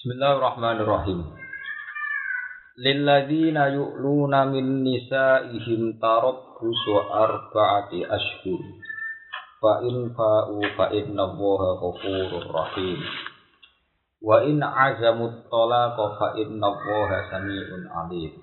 [0.00, 1.28] Bismillahirrahmanirrahim.
[2.80, 8.80] Lilladzina yu'luna min nisa'ihim tarabbusu arba'ati ashhur.
[9.60, 12.96] Fa in fa'u fa inna Allaha ghafurur rahim.
[14.24, 18.40] Wa in 'azamut talaqa fa inna Allaha sami'un 'alim.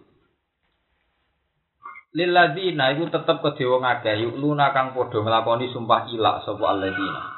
[2.13, 7.33] Lilladzina iku tetep kedhe wong akeh yu'luna kang padha nglakoni sumpah ilak sapa alladzina.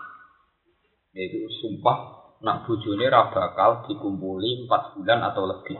[1.16, 5.80] Iku sumpah nak bojone ra bakal dikumpuli 4 bulan atau lebih.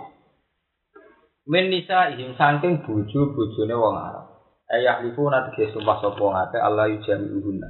[1.50, 4.28] Min nisa ihim saking bojo bojone wong Arab.
[4.70, 7.70] Ayah liku nanti sumpah sapa ngate Allah yujami uhunna.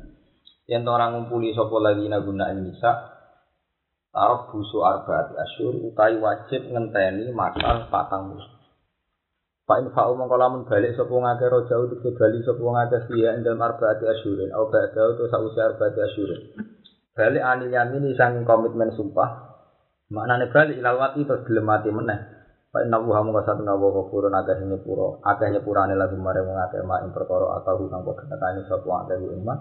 [0.67, 3.19] Yen ora ngumpuli sapa lagi guna ing nisa
[4.09, 8.57] Tarok busu arbaati asyur utai wajib ngenteni masal patang musuh.
[9.69, 13.61] Pak infa'u mongko lamun balik sapa ngake rojau dike bali sapa ngake siya ing dalem
[13.61, 16.41] arbaati asyurin au ba'da utawa sausi arbaati asyurin.
[17.15, 19.49] Balik anil yamin sang komitmen sumpah.
[20.09, 22.19] Maknane balik ilal wati terus gelem mati meneh.
[22.69, 26.85] Pak Inna Wuha muka satu nawa kufurun agak nyepuro agak nyepurane lagu mare wong akeh
[26.85, 29.57] mak ing atau hutang kok nekani sapa akeh iman.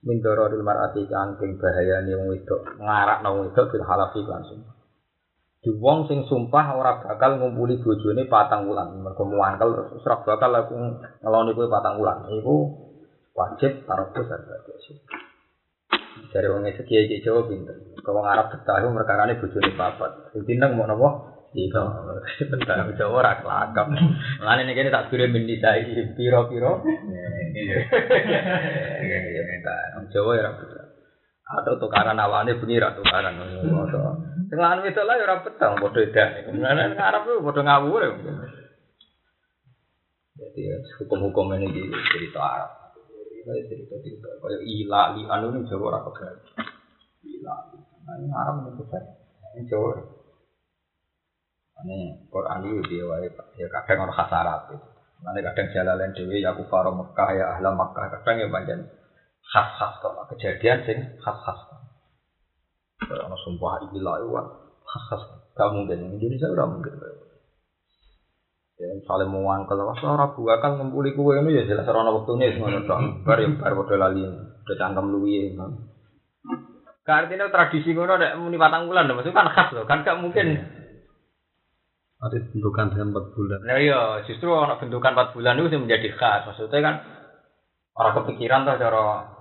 [0.00, 4.64] Min dararil mar'ati kangking bahayane wong wedok ngarakno wong wedok bil halafi langsung
[5.66, 9.02] di wong sing sumpah ora bakal ngumpuli bojone patang wulan.
[9.02, 10.74] Mergo muangkel terus ora bakal aku
[11.26, 12.22] ngeloni kowe patang wulan.
[12.30, 12.56] Iku
[13.34, 14.94] wajib taruh berarti
[16.36, 17.96] dari wong itu kiai kiai Jawa pinter.
[18.04, 20.36] Kalau wong Arab betah itu mereka ini bujuni papat.
[20.36, 21.08] Sing pinter mau nopo?
[21.56, 21.80] Iya,
[22.52, 23.88] bentar Jawa ora kelakap.
[24.44, 25.80] Lan ini kene tak mindi saya
[26.12, 26.84] piro piro.
[27.56, 27.80] Iya,
[29.00, 29.96] iya, bentar.
[30.12, 30.52] Jawa ya.
[31.46, 33.40] Atau tukaran awane bengi ra tukaran.
[34.52, 36.28] Sing lan wedok lah ya ora betah padha edan.
[36.52, 38.02] Kemudian Arab itu padha ngawur.
[40.36, 40.60] Jadi
[41.00, 42.75] hukum-hukum ini cerita Arab.
[43.46, 46.36] Kayak cerita-cerita, kayak ila, li, anu ini Jawa orang kebetulan.
[47.22, 47.54] Ila,
[48.02, 49.04] nah Arab ini kebetulan.
[49.54, 49.90] Ini Jawa.
[51.86, 53.06] Ini Quran itu dia,
[53.54, 54.88] ya kadang orang khas Arab itu.
[55.22, 58.82] Nanti kadang jalalan dewi, ya kufar Mekah, ya ahla Mekah, kadang ya banyak
[59.46, 60.18] khas-khas kok.
[60.34, 61.70] Kejadian sing khas-khas.
[62.98, 64.28] Kalau sumpah ila, itu
[64.90, 65.22] khas-khas.
[65.54, 66.98] Gak mungkin, Indonesia udah mungkin.
[68.76, 72.84] Ya, saling mewangkel, wah ora bakal ngumpuli kue ini ya jelas ora wektune wis ngono
[72.84, 73.24] tok.
[73.24, 74.20] Bar ya bar padha lali.
[74.28, 75.56] Udah cangkem luwi.
[77.08, 80.60] Artinya tradisi ngono nek muni patang bulan maksudnya kan khas loh, kan gak mungkin.
[82.16, 83.60] Ada bentukan dengan 4 bulan.
[83.64, 86.48] Nah iya, justru orang bentukan 4 bulan itu menjadi khas.
[86.48, 86.94] Maksudnya kan
[87.96, 89.35] orang kepikiran tuh cara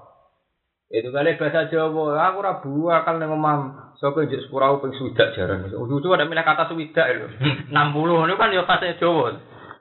[0.85, 3.89] itu kali bahasa Jawa, aku rabu akal neng omam.
[3.97, 5.65] Sopo njek sepura ping swidak jarang.
[5.65, 7.25] Itu ada milah kata swidak itu.
[7.73, 9.33] 60 itu kan ya fase Jawa.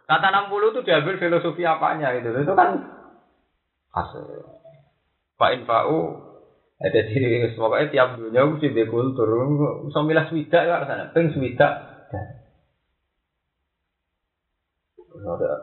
[0.08, 2.32] Kata 60 itu diambil filosofi apanya itu.
[2.32, 2.88] Itu kan
[3.92, 4.22] fase.
[5.36, 5.98] Pak Infa'u
[6.80, 9.28] ada di pokoknya tiap dunia mesti di kultur.
[9.84, 11.12] Bisa milah swidak ya sana.
[11.12, 11.72] Ping swidak.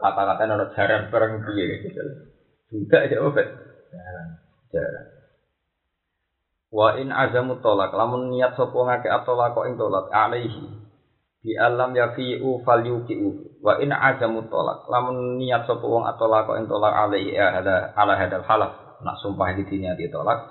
[0.06, 2.02] Kata-kata ada jarang barang dia gitu.
[2.70, 3.48] Swidak aja obat.
[3.90, 4.30] Jarang.
[4.70, 5.21] Jarang.
[6.72, 10.72] Wa in azamu tolak lamun niat sapa ngake atolak kok ing tolak alaihi.
[11.44, 13.60] Bi alam yafi'u falyuqi'u.
[13.60, 17.92] Wa in azamu tolak lamun niat sapa wong atolak kok ing tolak alaihi ya ada
[17.92, 18.72] ala hadal halaf.
[19.04, 20.48] Nak sumpah iki diniati tolak.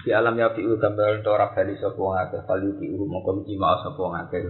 [0.00, 4.40] Bi alam yafi'u gambar ora bali sapa wong akeh falyuqi'u mongko jima sapa wong akeh.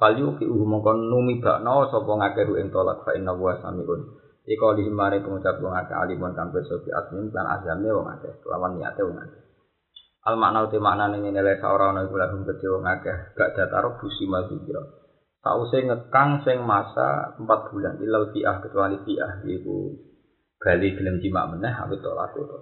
[0.00, 4.00] Falyuqi'u mongko numi bakno sapa ngake ing tolak fa inna wa samiun.
[4.48, 9.04] Iko lihimare pengucap wong akeh alimun kang besopi asmin lan azamne wong akeh lawan niate
[9.04, 9.47] wong akeh
[10.28, 13.96] Al makna uti makna ning nilai saora ana iku lahum kedhe wong akeh gak dataro
[13.96, 14.84] busi mazira.
[15.40, 19.96] Sause ngekang sing masa 4 bulan ilal fi'ah kecuali fi'ah iku
[20.60, 22.58] bali gelem jimak meneh awit tolak itu.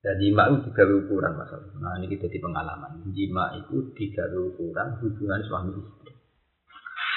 [0.00, 1.66] Dan jima itu digawe ukuran masalah.
[1.82, 3.10] Nah ini kita di pengalaman.
[3.10, 6.14] Jima itu digawe ukuran hubungan suami istri.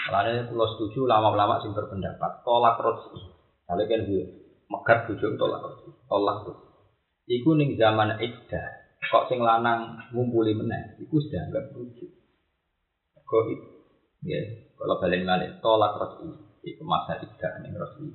[0.09, 3.23] Kalau setuju lama-lama sing berpendapat tolak rosi.
[3.69, 4.23] Kalau kan gue
[4.67, 5.93] megat bujuk tolak rosi.
[6.09, 6.68] Tolak rosi.
[7.29, 8.67] Iku ning zaman iddah,
[9.05, 11.69] kok sing lanang ngumpuli meneh, iku sudah anggap.
[13.21, 13.69] Kok itu,
[14.25, 14.41] ya,
[14.73, 16.25] kalau balik balik tolak rasi,
[16.65, 18.09] iku masa iddah ning rasi.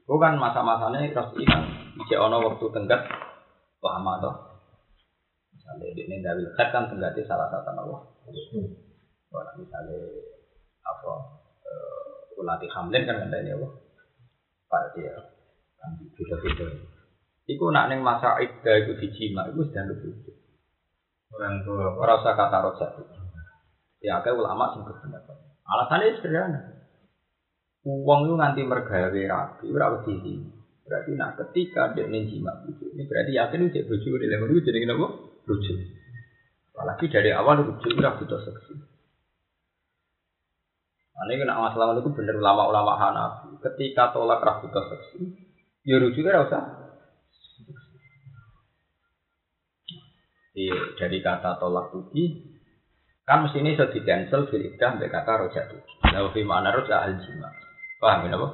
[0.00, 1.60] Iku kan masa-masanya rasi kan,
[2.00, 3.04] ijek ono waktu tenggat
[3.84, 4.36] lama toh.
[5.52, 8.00] Misalnya di ini dari khat kan tenggatnya salah satu Allah.
[9.28, 10.00] Kalau misalnya
[10.88, 11.12] apa,
[11.68, 13.72] uh, ulati hamlin kan ini Allah.
[14.72, 15.12] Pak dia
[15.76, 16.95] kan beda-beda.
[17.46, 20.12] Iku nak neng masa iddah itu dijima, itu sudah lebih
[21.30, 22.86] Orang tua, orang usah kata roja.
[24.02, 25.36] Ya, kayak ulama sing berpendapat.
[25.66, 26.60] Alasannya sederhana.
[27.86, 30.18] Uang itu nganti mergawe rapi, berapa sih?
[30.86, 34.70] Berarti nak ketika dia neng jima bujuk, ini berarti yakin cek bujuk di level itu
[34.70, 35.06] jadi kenapa?
[35.42, 35.78] Bujuk.
[36.74, 38.74] Apalagi dari awal rujuk udah butuh seksi.
[41.16, 43.58] Nah, ini kena masalah itu bener ulama-ulama Hanafi.
[43.58, 45.26] Ketika tolak rah butuh seksi,
[45.82, 46.85] ya rujuknya usah.
[50.56, 52.32] Iya, dari kata tolak tuki,
[53.28, 55.94] kan mesti ini sudah di cancel fil sampai kata rojak tuki.
[56.16, 57.52] Lalu fi mana rojak al jima.
[58.00, 58.48] Paham ya apa?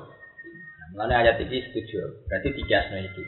[0.99, 2.26] Mana ayat ini setuju.
[2.26, 3.22] Berarti tiga sebenarnya itu.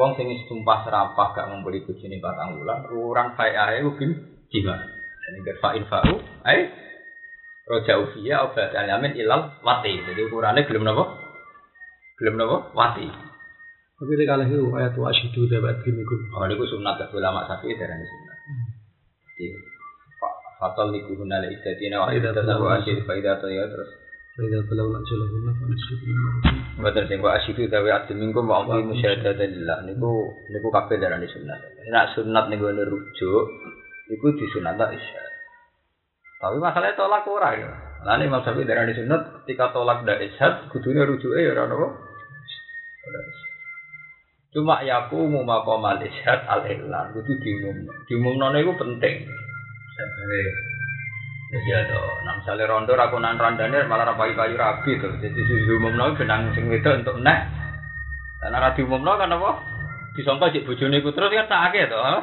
[0.00, 4.10] Wong sing sumpah serapah gak membeli bojone batang bulan, orang baik ae ubim
[4.48, 4.76] jima.
[5.28, 6.14] Jadi ger fa'in fa'u,
[6.48, 6.64] ai
[7.68, 10.00] roja ufiya obat alamin ilal wati.
[10.00, 11.04] Jadi ukurannya belum nopo?
[12.16, 12.56] Belum nopo?
[12.72, 13.27] Wati.
[13.98, 16.30] Tapi ini kalau itu ayat wa asyidu dapat bimikum.
[16.30, 18.38] Oh, ini sunat ke ulama sapi darah sunat.
[19.34, 19.46] Jadi
[20.58, 23.90] fatal di kuhuna le idatina wa Faidah idatina wa asyid faidah atau ya terus.
[24.38, 26.12] Faidah telah nak jalahunna fa nasyidu
[26.78, 31.18] Betul sing wa asyidu dawe adil minggu wa amri musyahadatan lillah niku niku kabeh darah
[31.18, 31.58] sunat.
[31.90, 33.46] Nek sunat niku ngene rujuk
[34.14, 35.22] niku disunat isya.
[36.38, 37.70] Tapi masalahnya tolak ora ya.
[38.06, 41.86] Nek Imam Syafi'i darah sunat ketika tolak ndak isyad kudune rujuke ya ora napa?
[44.56, 44.80] Ora isyad.
[44.80, 47.92] Cuma yakumu maqamal isyad al ihlan kudu diumumno.
[48.08, 49.28] Diumumno niku penting.
[49.98, 50.42] Sampai
[51.48, 55.16] Ya toh, nah misalnya rondo rakunan randane malah rapai kayu rabi tuh.
[55.16, 57.48] Jadi susu umumno benang sing wedok untuk nek.
[58.44, 59.50] Karena ra diumumno kan apa?
[60.12, 62.04] Disangka cek bojone iku terus kan sakake toh.
[62.04, 62.20] ha?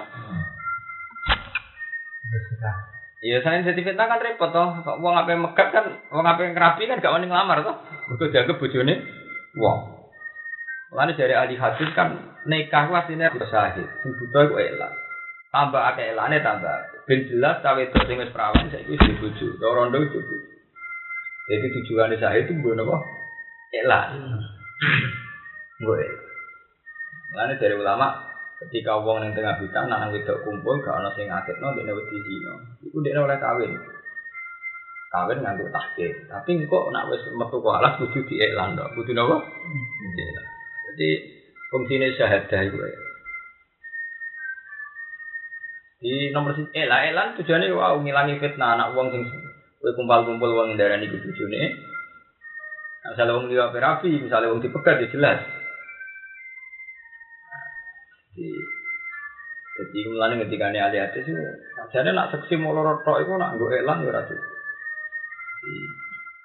[3.25, 4.85] Iya, saya jadi fitnah kan repot toh.
[4.85, 7.81] Kok wong ape megat kan, wong ape ngerapi kan gak wani nglamar toh.
[8.05, 8.93] Mergo dianggap bojone
[9.57, 9.94] wong.
[10.95, 12.15] Mulane dari ahli hadis kan
[12.47, 13.83] nikah ku asline harus sahih.
[13.99, 14.95] Sing buta iku elak.
[15.51, 17.03] Tambah akeh elane tambah.
[17.03, 19.59] Ben jelas cawe itu sing wis perawan saiki wis dibojo.
[19.59, 20.15] Ora rondo wis.
[21.51, 22.95] Jadi tujuannya sahih itu mbok napa?
[23.75, 24.03] Elak.
[25.83, 26.15] Elak.
[27.35, 28.07] Mulane dari ulama
[28.63, 32.55] ketika wong ning tengah hutan nang wedok kumpul gak ana sing ngaketno dene wedi zina.
[32.87, 33.75] Iku dekne oleh kawin.
[35.11, 36.23] Kawin nganggo tahkir.
[36.31, 38.95] Tapi kok nak wis metu ke alas kudu diiklan tok.
[38.95, 39.43] Kudu napa?
[40.15, 40.54] Diiklan.
[40.95, 41.11] Jadi
[41.75, 42.99] fungsinya syahadah itu ya.
[45.99, 49.27] Di nomor siji elah elan tujuannya wow ngilangi fitnah anak wong sing
[49.83, 51.61] kowe kumpul-kumpul wong ndarani iku bojone.
[53.03, 55.43] Nah, misalnya wong liwat rapi, misalnya wong dipegat ya jelas.
[58.31, 58.47] Jadi,
[59.75, 61.43] jadi mulane ketika ini ahli hadis itu,
[61.91, 64.47] jadi nak seksi mau lorot itu nak nggo elan ya ora cukup.
[65.59, 65.75] Jadi,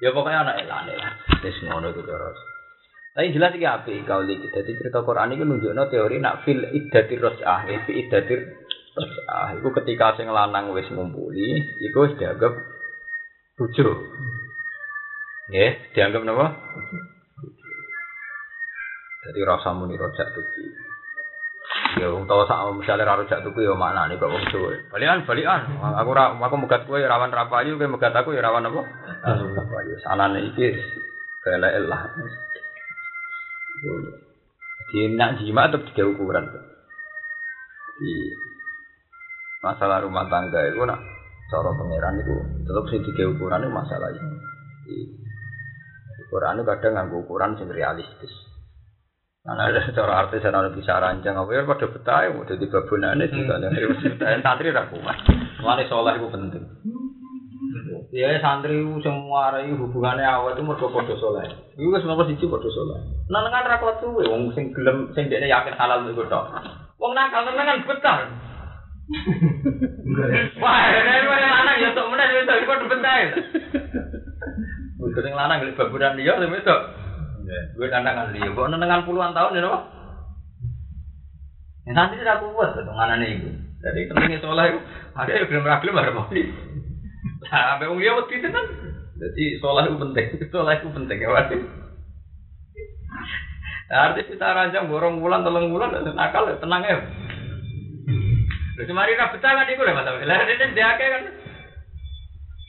[0.01, 1.15] Ya pokoknya anak elan elan.
[1.45, 2.50] Wis ngono itu terus.
[3.11, 4.49] Tapi jelas iki apik kauli iki.
[4.55, 8.39] Dadi cerita Quran iki nunjukno teori nak fil iddatir raj'ah, eh, fi iddatir
[8.95, 9.59] raj'ah.
[9.59, 12.55] Iku ketika sing lanang wis ngumpuli, iku wis dianggap
[13.59, 13.99] rujuk.
[15.51, 16.47] Nggih, dianggap napa?
[19.27, 20.65] Jadi rasa muni rojak tuki.
[21.99, 24.87] Ya wong tau sak misale ra rojak tuku ya maknane kok wong suwe.
[24.95, 25.67] Balikan balikan.
[25.99, 28.81] Aku ra aku megat kowe ya rawan rapayu, kowe megat aku ya rawan apa?
[29.27, 29.99] Rapayu.
[30.07, 30.79] Sanane iki
[31.43, 32.07] kelek lah.
[33.81, 36.45] Jadi nak jima tetap tiga ukuran.
[37.97, 38.13] Jadi
[39.61, 41.01] masalah rumah tangga itu nak
[41.51, 42.35] cara pangeran itu
[42.65, 44.37] tetap sih tiga ukuran itu masalah ini.
[44.85, 44.97] Jadi,
[46.27, 48.33] ukuran itu kadang nganggo ukuran sing realistis.
[49.41, 52.67] Nah, ada cara artis yang ada bisa rancang apa ya pada betah ya udah di
[52.69, 53.73] babonane juga ada
[54.45, 55.17] santri ra kuat.
[55.65, 56.65] Mulane soleh itu penting.
[58.21, 61.49] Ya santri itu semua rai hubungannya awal itu mergo padha soleh.
[61.73, 63.01] Iku wis nomor siji padha soleh.
[63.33, 66.53] Nenengan ra kuat suwe wong sing gelem sing dekne yakin halal iku tok.
[67.01, 68.29] Wong nakal nenengan betah.
[70.61, 70.81] Wah,
[71.25, 73.17] kowe lanang ya tok meneh wis iku betah.
[75.01, 76.81] Wong sing lanang gelem baburan dia lho wedok.
[77.75, 79.75] Gue nandangan dia, kok nenengan puluhan tahun ya?
[81.89, 83.51] Yang santri tidak kuat, ketunganan itu.
[83.81, 84.79] Jadi pentingnya soleh itu,
[85.17, 86.43] ada yang belum ragil, ada di.
[87.51, 88.67] Nah, sampai umumnya waktu itu kan.
[89.21, 91.29] Jadi soleh itu penting, soleh itu penting ya.
[93.91, 97.03] Nah, artis kita rancang borong bulan, telung bulan, nakal, ya, tenang ya.
[98.79, 100.09] Lalu kemarin rapi tangan itu lah, Mas.
[100.09, 101.23] Lalu ini dia kan.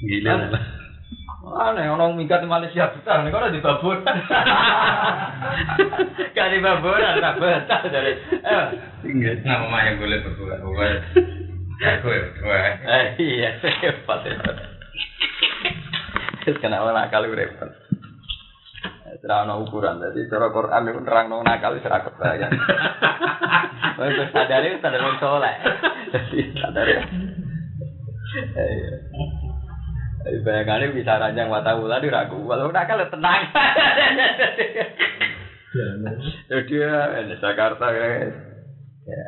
[0.01, 0.63] Gila lah.
[1.41, 4.03] Aneh, orang minggat Malaysia besar, nih kalau di baburan.
[6.35, 8.13] Gak di baburan, tak betah dari.
[8.17, 8.65] Eh,
[9.05, 9.45] Enggak.
[9.45, 10.89] Nama mamanya gue lihat berdua, gue
[11.81, 12.59] gue berdua.
[12.81, 14.37] eh, iya, repot ya.
[16.41, 17.69] Terus kena orang nakal itu repot.
[19.21, 22.49] Serah ono ukuran, jadi cara Quran itu nerang no nakal itu serah kebayang.
[24.01, 25.55] Untuk sadar itu sadar orang soleh.
[26.09, 27.01] Jadi sadar ya.
[28.31, 28.95] Eh, iya.
[30.21, 32.39] Jadi bayangannya bisa ranjang mata bulan di ragu.
[32.41, 33.41] Kalau nakal ya tenang.
[36.49, 38.33] Jadi ya, ini Jakarta guys.
[39.05, 39.25] Ya.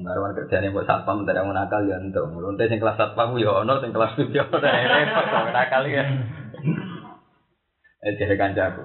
[0.00, 2.26] Marwan kerjane buat satpam tidak mau nakal ya entuk.
[2.32, 4.64] Lonte sing kelas satpam ya ono, sing kelas tujuh ya ono.
[4.64, 6.04] Repot kok nakal ya.
[8.00, 8.82] Eh jadi kancaku.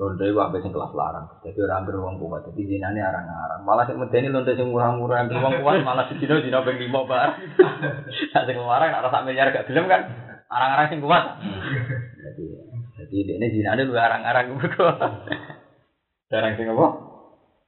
[0.00, 1.26] Lonte iku ape sing kelas larang.
[1.46, 2.44] Jadi orang wong kuat.
[2.50, 3.60] Jadi dinane arang-arang.
[3.62, 7.40] Malah sing medeni lonte sing murah-murah wong kuat malah dino dino ping 5 bar.
[8.34, 10.02] Sak sing larang ora sak miliar gak gelem kan.
[10.50, 11.24] Arang-arang sing kuat.
[12.20, 12.44] Jadi
[13.00, 14.94] jadi ini dinane lu arang-arang kok.
[16.28, 16.86] Jarang sing apa?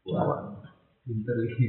[0.05, 0.52] Kuat.
[1.03, 1.67] Pinter iki.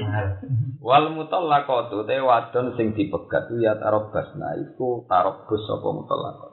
[0.86, 6.52] Wal mutallaqatu te wadon sing dipegat ya tarobasna iku tarobus sapa mutallaqat.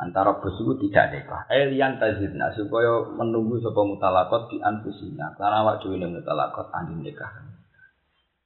[0.00, 1.44] Antara bus itu tidak nikah.
[1.48, 5.36] Elian tazidna supaya menunggu sapa mutallaqat di anfusina.
[5.40, 7.32] Karena awak dhewe ning mutallaqat andi nikah.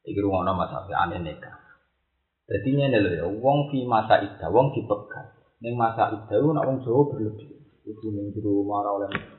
[0.06, 1.58] Iki rumono Mas Afi andi nikah.
[2.44, 5.32] Dadi ngene lho ya, wong fi masa iddah, wong dipegat.
[5.58, 7.50] Ning masa ku nek wong Jawa berlebih.
[7.82, 9.33] Iku ning jero marah oleh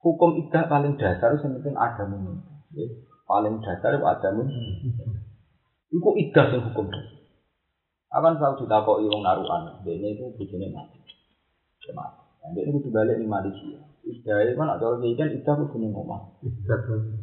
[0.00, 2.40] hukum iddah paling dasar sing penting ada mungkin.
[3.28, 4.60] Paling dasar itu ada mungkin.
[5.92, 7.20] Iku iddah sing hukum dasar.
[8.10, 9.84] Akan selalu ditakoki wong naruhan.
[9.86, 10.98] Dene itu bojone mati.
[11.86, 12.20] Ya mati.
[12.56, 13.78] Dia itu balik di Malaysia.
[14.00, 16.40] Iddah itu kan ada orang kan iddah itu ning omah.
[16.42, 16.80] Ikat.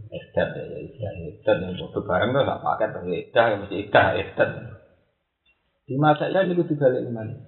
[0.07, 4.05] Iddah ya iddah iddah yang foto bareng tuh gak pakai tapi iddah ya mesti iddah
[4.15, 4.49] iddah.
[5.89, 7.47] Di masa itu itu dibalik di Malaysia.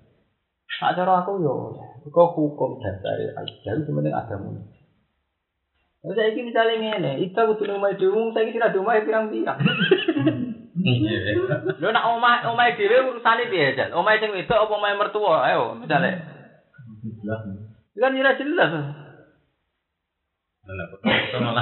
[0.79, 1.75] Nah, cara aku yo,
[2.07, 4.78] kok hukum dasar iddah itu penting ada mungkin.
[5.99, 9.59] Nah, saya ini misalnya ngene, itu kudu omah dhewe, saya kira omah pirang-pirang.
[11.75, 13.91] Lho nak omah omah dhewe urusane piye, Jan?
[13.91, 15.43] Omah sing wedok apa omah mertua?
[15.43, 16.23] Ayo, misale.
[17.99, 18.71] Kan ora jelas.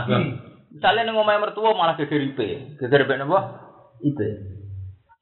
[0.06, 0.22] kan.
[0.70, 2.40] Misale ning omah mertua malah geger IP.
[2.78, 3.40] Geger IP napa?
[4.06, 4.20] IP.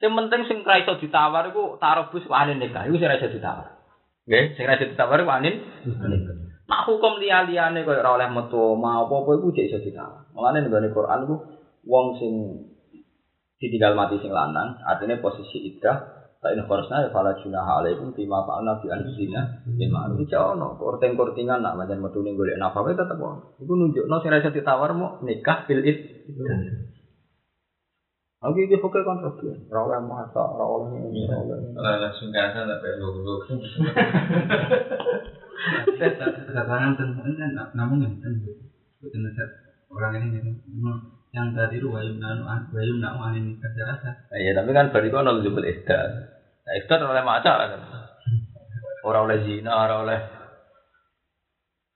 [0.03, 2.83] Sing penting sing ra iso ditawar iku tarobus wani nikah.
[2.83, 3.79] Iku sing ra iso ditawar.
[4.27, 6.44] Nggih, sing ra iso ditawar iku wani nikah.
[6.65, 10.25] Nak hukum liya-liyane koyo ora oleh metu omah apa-apa iku jek iso ditawar.
[10.33, 11.35] Mulane nggone Quran iku
[11.85, 12.33] wong sing
[13.61, 18.45] ditinggal mati sing lanang, artinya posisi iddah Fa in kharasna ya fala junaha alaikum bima
[18.45, 23.57] fa'alna anfusina lima anu iki ono korting-kortingan nak pancen metu ning golek nafkah tetep ono.
[23.57, 25.97] Iku nunjukno sing ra iso ditawar mau nikah bil id.
[28.45, 29.57] Oke, iki fokus kontrol.
[29.73, 31.73] Ora oleh masa, ora oleh ini, ora oleh ini.
[31.81, 33.09] Ora langsung kasa tak perlu
[35.95, 38.51] tentang kan namun yang tentu
[38.99, 39.25] betul
[39.95, 40.39] orang ini
[41.35, 45.43] yang tadi itu wayum nanu wayum nak wani nikah rasa Iya, tapi kan bari kono
[45.43, 46.31] jebul iddah.
[46.63, 47.81] Nah, iddah ora oleh maca kan.
[49.03, 50.19] Ora oleh zina, ora oleh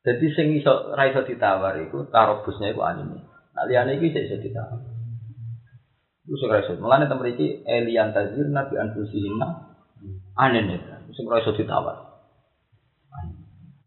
[0.03, 3.23] Jadi sing iso ra iso ditawar iku tarobusnya iku anime.
[3.55, 4.79] Nah, liyane iki iso ditawar.
[6.27, 6.75] Iku sing ra iso.
[6.79, 9.47] Mulane tem mriki Elian Tazirna bi anfusihina
[10.35, 11.07] anene.
[11.15, 12.08] Sing ra iso ditawar.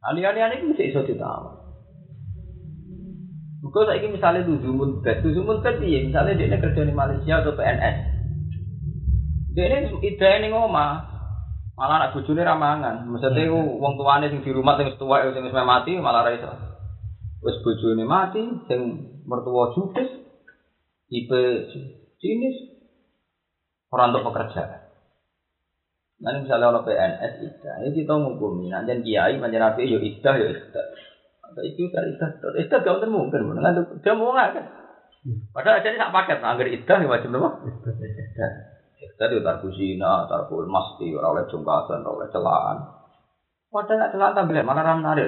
[0.03, 1.63] Aliyane-aliyane iki iso ditawar.
[3.73, 6.05] Kau saiki misalnya tujuh muntet, tujuh muntet piye?
[6.05, 7.97] Misalnya dia kerja di Malaysia atau PNS,
[9.53, 10.93] dia ini ide ini ngomah,
[11.77, 13.05] malah anak bujune ramangan.
[13.09, 16.53] Maksudnya wong tuane sing di rumah sing tua sing wis mati malah ra iso.
[17.41, 18.81] Wis bojone mati, sing
[19.29, 20.09] mertua judes,
[21.09, 21.41] tipe
[22.19, 22.57] jenis
[23.93, 24.82] orang untuk pekerjaan.
[26.23, 28.71] Nanti misalnya ono PNS iddah, ini kita menghukumi.
[28.71, 30.87] Nanti kiai, nanti nabi, yo iddah, yo iddah.
[31.43, 32.31] Atau itu kan iddah.
[32.63, 33.59] Iddah gak mungkin mungkin.
[33.59, 34.65] Nanti dia mau gak kan?
[35.51, 36.39] Padahal jadi tak paket.
[36.39, 37.59] Anggir iddah ini wajib nama.
[39.03, 42.77] Iddah itu tarku zina, tarku masti, orang oleh jungkasan, orang oleh celaan.
[43.75, 44.63] Padahal gak celahan tak boleh.
[44.63, 45.19] Mana ramah.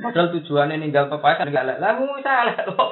[0.00, 2.90] Padahal tujuannya ninggal pepaya kan nggak lek, lah mau saya lek kok.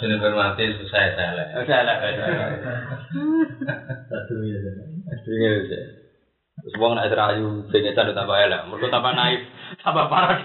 [0.00, 1.44] Sini bermati susah ya saya.
[1.68, 1.98] Saya lek,
[4.08, 4.58] Satu ya.
[5.24, 5.80] Iya, iya.
[6.64, 9.44] Terus wong nek rayu bengetan tambah elek, mergo tambah naik,
[9.84, 10.40] tambah parah.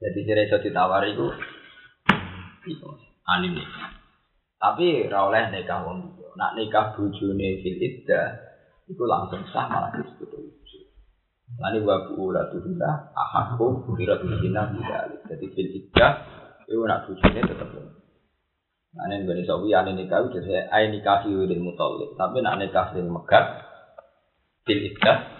[0.00, 1.34] Jadi jere iso ditawar iku
[3.26, 3.90] anim nikah.
[4.60, 5.98] Tapi ora oleh nikah wong.
[6.38, 8.38] Nak nikah bojone fil iddah
[8.86, 10.59] iku langsung sah malah disebut
[11.60, 11.62] lucu.
[11.62, 15.20] Lani wa bu la tuhila ahakku birat zina bidalik.
[15.28, 16.12] Jadi fil iddah
[16.64, 18.00] iku nak tetep
[18.90, 22.10] Nah, ini gak bisa wih, ane nikah udah saya ay nikah hiwidil mutalik.
[22.18, 23.62] Tapi nak nikah sing megat,
[24.66, 25.30] til iddah,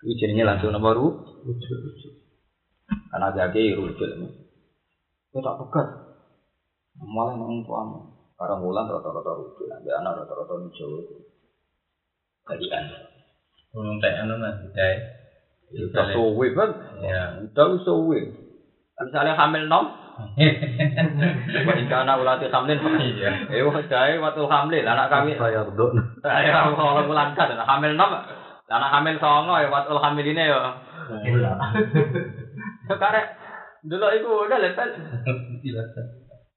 [0.00, 1.08] itu jadinya langsung nomor ru,
[1.44, 2.14] rujuk, rujuk.
[3.12, 4.28] Karena jadi rujuk ini.
[5.28, 5.88] Itu tak pegat.
[6.96, 8.08] Malah nang tuamu.
[8.40, 11.16] Karena mulan rata-rata rujuk, nanti anak rata-rata nujuk itu.
[12.48, 12.84] Jadi kan.
[13.76, 14.56] Belum tak anu mas,
[15.74, 15.90] jai.
[15.90, 16.70] Udah sowe kan?
[17.02, 17.24] Ya.
[17.42, 18.20] Udah sowe.
[18.94, 19.90] Misalnya hamil nom,
[20.38, 22.78] in kana ulati hamlin.
[22.78, 23.50] Iya.
[23.50, 25.34] Eh dae waktu hamil anak kami.
[25.34, 25.90] Saya redok.
[26.22, 28.14] Ya kalau bulan kan hamil nom.
[28.70, 30.78] Anak hamil songo ya waktu hamil ini ya.
[32.86, 33.26] Sekarang
[33.90, 34.88] dulu iku udah level.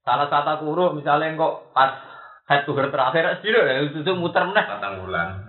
[0.05, 1.99] Salah satu kuruk misalnya kok pas
[2.47, 4.65] head to terakhir sih ya itu muter meneh.
[4.69, 5.43] Patang bulan.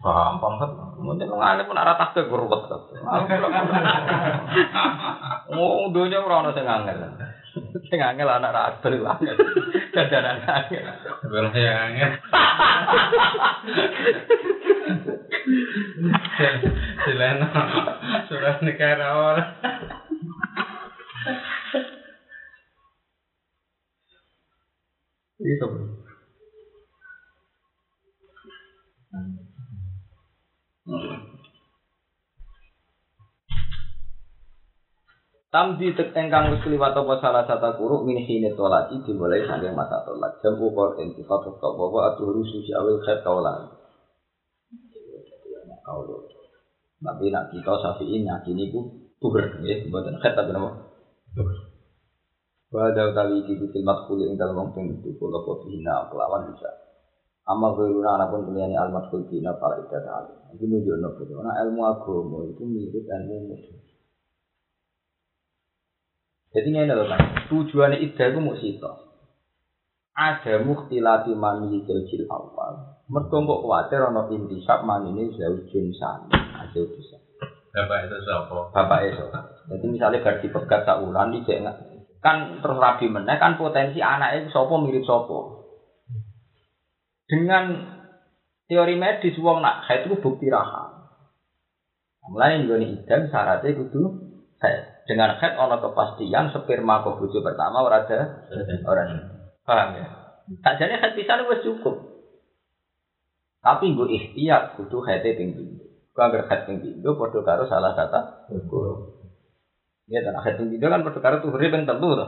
[0.00, 0.08] Ya.
[0.08, 0.70] Gampang kan.
[0.96, 2.62] Mungkin ngene pun arah tak gerwet.
[5.52, 7.20] Oh, dunya ora ono sing angel.
[7.92, 9.36] Sing angel anak ra adil angel.
[9.92, 10.84] Dadanan angel.
[11.20, 12.10] Sebelum saya angin.
[17.04, 17.48] Sileno.
[18.32, 19.52] Surat negara orang.
[25.40, 25.66] Itu.
[35.50, 39.98] Tamdi tek engkang wis kliwat apa salah satu guru min sini tolaki dimulai saking masa
[40.06, 43.66] tolak jam ukur intifat atau bahwa atuh rususi awil khair kaulan.
[47.02, 50.70] Tapi nak kita safiin yakini ku tuhur ya buatan khair tapi nama.
[52.70, 56.89] Wada utawi iki kutil matkul ing dalem wong sing itu kula hina kelawan bisa.
[57.48, 60.28] Amal guruna anapun keliyane al matkul dina para ibadah.
[60.54, 63.80] Iki nunjukno bahwa ilmu agama itu mirip ilmu musuh.
[66.50, 68.90] Jadi ini adalah kan, tujuannya ida itu mau sito.
[70.18, 72.98] Ada mukhtilati mani jil awal.
[73.06, 75.62] Mereka kok khawatir ono intisab mani ini jauh
[75.94, 76.30] sani.
[76.74, 77.18] Jauh bisa.
[77.70, 78.74] Bapak itu siapa?
[78.74, 79.24] Bapak itu.
[79.70, 81.46] Jadi misalnya gaji pegat tak ulan di
[82.20, 85.59] kan terus rabi meneh kan potensi anaknya sopo mirip sopo.
[87.30, 87.64] Dengan
[88.66, 91.14] teori medis wong nak haid itu bukti raham.
[92.26, 94.02] Mulai nih idam syaratnya kudu
[94.58, 95.06] haid.
[95.06, 98.46] Dengan head ono kepastian sperma kok bojo pertama ora ada
[98.86, 99.10] orang
[99.62, 100.06] paham ya?
[100.62, 102.02] Tak jadi head bisa wis cukup.
[103.62, 105.86] Tapi gue ikhtiar kudu ping pindho.
[105.86, 109.22] Gue agar head ping pindho padha karo salah satu guru
[110.10, 112.26] ya dan head ping pindho kan padha karo tuh ping telu to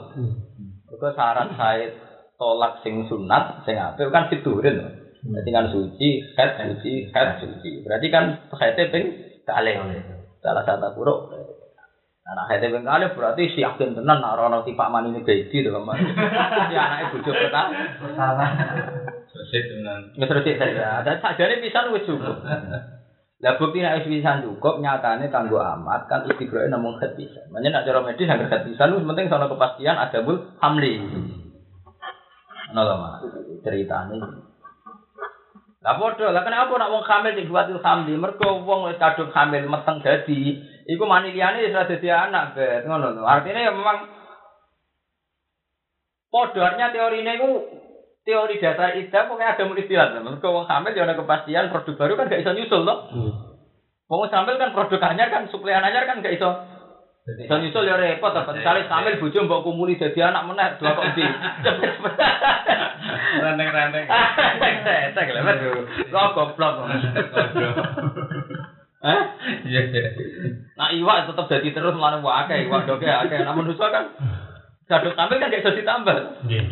[0.92, 2.11] Kau syarat saya
[2.42, 7.86] tolak sing sunat sing apik kan fiturin Berarti kan suci, head suci, head suci.
[7.86, 9.06] Berarti kan head ping
[9.46, 9.78] kalih.
[10.42, 11.30] Salah satu buruk.
[12.22, 15.74] Anak hete ping kali berarti si yakin tenan nak rono tipak mani ini gaji to
[15.82, 15.98] Mas.
[16.70, 17.74] Si anake bojo pertama.
[17.98, 18.46] Pertama.
[19.26, 21.02] Selesai dengan Wis resik saja.
[21.02, 22.46] Dan sajane pisan wis cukup.
[23.42, 27.50] Lah bukti nek wis pisan cukup nyatane kanggo amat kan istiqroe namung khat pisan.
[27.50, 31.02] Makanya nak cara medis anggar khat pisan penting sono kepastian ada bul hamli.
[32.72, 33.20] Ono lho Mas
[33.60, 34.16] ceritane.
[35.82, 38.16] Lah padha, lah kenapa nak wong hamil sing buat hamli?
[38.16, 40.56] Mergo wong wis kadung hamil meteng dadi
[40.88, 42.88] Iku mani liyane wis ora dadi anak, bet.
[42.88, 43.22] Ngono lho.
[43.28, 44.08] Artinya ya memang
[46.32, 47.50] podornya teorine iku
[48.24, 50.06] teori dasar ida pokoknya ada istilah.
[50.24, 52.98] Mergo wong hamil ya ana kepastian produk baru kan gak iso nyusul toh.
[53.12, 53.32] Hmm.
[54.08, 56.56] Wong hamil kan produk anyar kan suplai anyar kan gak iso
[57.22, 61.14] iso nyusul ya repot apa misalnya hamil bojo mbok kumuli dadi anak meneh dua kok
[61.14, 61.22] di.
[63.42, 64.06] ranteng-ranteng.
[65.14, 65.42] Tek lho,
[66.10, 66.74] Lo goblok.
[69.02, 69.22] Eh?
[69.66, 70.10] Iya, iya.
[70.78, 73.38] Nah iwak tetap jadi terus mana wah akeh iwak doke akeh.
[73.42, 74.14] Namun manusia kan
[74.86, 76.14] gadut tampil kan gak bisa ditambah.
[76.46, 76.62] Nggih.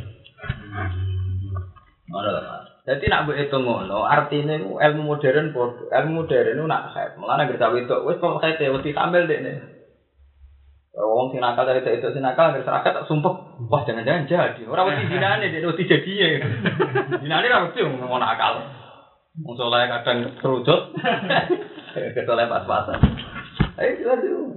[2.11, 2.67] Mas.
[2.91, 5.55] Jadi nak mbok hitung ngono, artinya itu ilmu modern.
[5.95, 7.15] Ilmu modern itu nak haid.
[7.23, 9.80] Mulane gerta wedok wis kok haid ya wedi tampil dekne.
[10.91, 13.63] Wong sing nakal dari itu sing nakal agar serakat tak sumpah.
[13.71, 14.63] Wah jangan-jangan jadi.
[14.73, 16.29] Ora wedi dinane dia wedi jadiye.
[17.23, 18.67] Dinane ra wedi ngono nakal.
[19.39, 20.81] Wong soleh kadang kerujut.
[22.19, 22.99] Kesoleh pas-pasan.
[23.79, 24.51] Ayo silakan.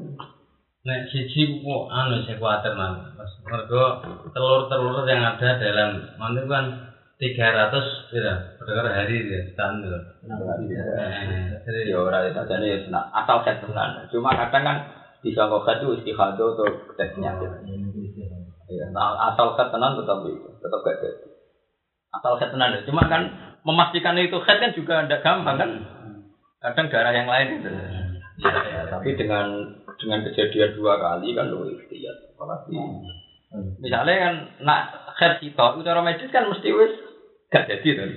[0.83, 3.15] Nek siji kok anu saya kuatir man.
[3.15, 4.03] Mas mergo
[4.35, 6.65] telur-telur yang ada dalam mana kan
[7.21, 10.19] 300 ya per hari ya standar.
[10.27, 13.63] Eh, Jadi Ya ora itu jadi ya nah, asal set.
[14.11, 14.77] Cuma kadang kan
[15.23, 16.67] bisa kok itu istihadah atau
[16.99, 17.49] tes penyakit.
[18.67, 21.09] Ya, nah, asal set tenan tetap itu, tetap gak ada.
[22.19, 22.75] Asal set tenan.
[22.83, 25.71] Cuma kan memastikan itu head kan juga tidak gampang kan.
[26.59, 27.69] Kadang darah yang lain itu.
[28.43, 32.35] Ya, ya, tapi dengan dengan kejadian dua kali kan lo ikhtiar.
[32.35, 32.75] Apalagi
[33.79, 34.33] misalnya kan
[34.65, 34.81] nak
[35.21, 36.93] head kita, cara medis kan mesti wis
[37.47, 38.07] gak jadi tuh.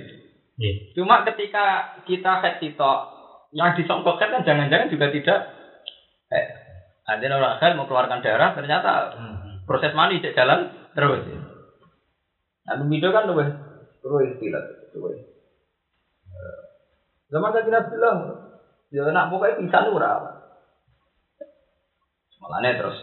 [0.57, 0.75] Nggih.
[0.97, 2.91] Cuma ketika kita head kita
[3.53, 5.39] yang disongkok head kan jangan-jangan juga tidak
[6.33, 6.47] eh,
[7.07, 9.15] ada orang head mau keluarkan darah ternyata
[9.63, 10.59] proses mani tidak jalan
[10.91, 11.23] terus.
[12.67, 13.39] Nah, video kan tuh
[14.03, 15.23] terus istilah terus.
[17.27, 18.19] Zaman tadi Nabi bilang,
[18.91, 20.11] ya nak pokoknya bisa ora.
[22.43, 22.99] Malahnya terus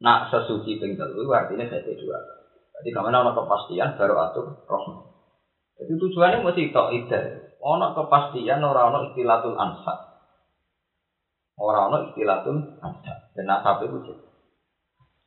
[0.00, 2.18] nak sesuci ping telu artinya saya dua.
[2.80, 4.84] Jadi ke mana ono kepastian baru atur roh.
[5.76, 7.20] Jadi tujuannya mesti tok ide.
[7.60, 9.58] Ono kepastian ora ono istilatul
[11.60, 11.68] ansab.
[11.68, 13.18] Ora ono istilatul ansab.
[13.36, 14.16] Dan nasab itu sih.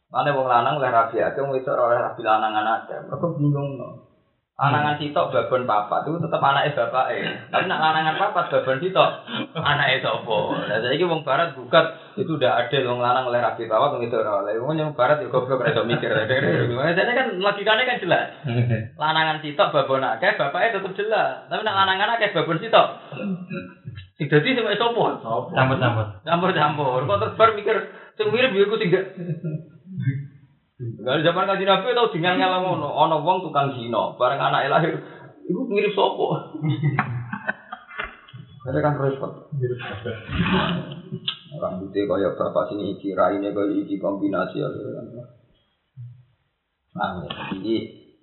[0.10, 2.98] Mana wong lanang oleh rabi akeh, wong wedok oleh rabi lanangan akeh.
[3.10, 4.10] Mereka bingung no.
[4.54, 7.26] Lanangan sitok babon papat itu tetep anake bapake.
[7.50, 9.10] Tapi nak lanangan papat babon sitok
[9.58, 10.38] anake sapa?
[10.70, 14.46] Lah saiki wong barat gugat itu udah adil wong lanang oleh rabi papat wong ora
[14.46, 14.54] oleh.
[14.62, 16.14] Wong yang barat ya goblok iso mikir.
[17.02, 18.26] Jadi kan logikanya kan jelas.
[19.02, 21.50] Lanangan sitok babon akeh, bapake tetep jelas.
[21.50, 23.02] Tapi nak lanangan akeh babon sitok.
[24.18, 25.04] Sing dadi sing sapa?
[25.54, 26.06] Campur-campur.
[26.22, 27.00] Campur-campur.
[27.10, 27.78] Kok terbar mikir
[28.14, 29.06] sing mirip ya iku sing gak
[30.84, 34.94] Kalau zaman kaji nabi tau dengan ngalah ngono, ono wong tukang zina, bareng anake lahir,
[35.48, 36.60] iku mirip sopo?
[38.68, 39.48] Ada kan repot.
[41.54, 44.68] Rambutnya kaya bapak sini iki, raine kaya iki kombinasi ya.
[46.94, 47.22] Nah,
[47.54, 47.76] jadi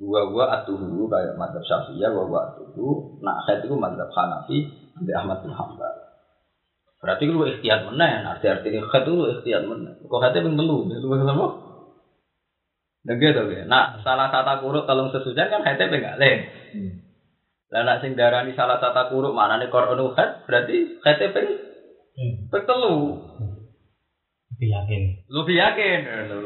[0.03, 4.67] gua-gua atuhu kayak madzhab Syafi'iyah, gua-gua atuhu, nah saya itu madzhab Hanafi,
[5.01, 5.95] di Ahmad bin Hanbal.
[7.01, 9.97] Berarti lu ikhtiyat meneh, arti-arti khat lu ikhtiyat meneh.
[10.05, 11.47] Kok khatnya ping telu, lu sama?
[13.01, 13.65] Nah gitu ya.
[13.65, 16.37] Nah, salah satu kuruk kalau sesujan kan hati pengalih.
[17.73, 21.49] Lah nak sing darani salah satu kuruk mana nih koronu hat berarti hati peng
[22.53, 23.17] peng telu.
[24.53, 25.03] Tapi yakin.
[25.33, 25.99] Lu yakin?
[26.29, 26.37] Lu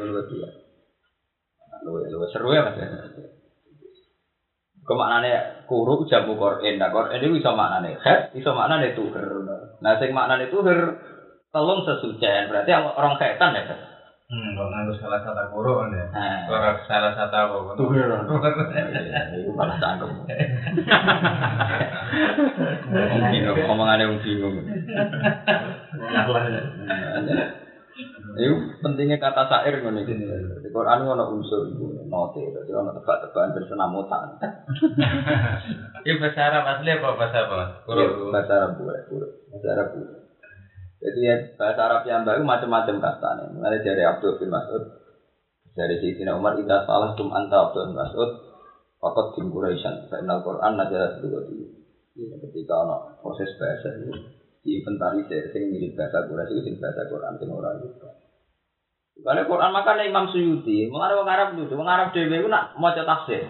[1.83, 2.79] lu lu seru ya mas.
[4.85, 6.77] Kemaknane kuruk jamu Quran.
[6.77, 9.25] Nah Quran itu bisa maknane hat, bisa maknane tuher.
[9.81, 11.01] Nah sing maknane tuher
[11.49, 13.63] telung sesujan berarti orang setan ya.
[14.25, 16.05] Hmm, kok nganggo salah satu kan ya.
[16.09, 16.49] Nah.
[16.49, 17.77] Ora salah satu apa.
[17.77, 18.09] Tuher.
[19.37, 20.09] Itu malah cangkem.
[23.69, 24.65] Omongannya wong bingung.
[27.95, 30.13] Itu pentingnya kata syair ngono iki.
[30.59, 34.27] Di Quran ono unsur iku note, dadi ono tebak-tebakan bersenamutan.
[36.03, 37.59] Ini bahasa Arab asli apa bahasa apa?
[37.87, 38.35] Guru.
[38.35, 39.01] Bahasa Arab boleh.
[39.47, 40.25] Bahasa Arab boleh.
[40.99, 43.45] Jadi ya, bahasa Arab yang baru macam-macam katanya.
[43.55, 44.83] Mulai dari Abdul bin Mas'ud,
[45.71, 48.31] dari Sayyidina Umar, Ida salah tum anta Abdul bin Mas'ud,
[48.99, 51.61] Fakot bin Quraisyan, Fa'inal Quran, Najalah Dua di
[52.15, 54.11] Ketika ono proses bahasa itu,
[54.65, 58.09] diinventarisir, sing mirip bahasa Quraisy, itu sing bahasa Quran, sing orang itu.
[59.21, 62.91] Karena Quran makanya Imam Suyuti, mengarang orang Arab itu, orang Arab dewe itu nak mau
[62.91, 63.47] tafsir.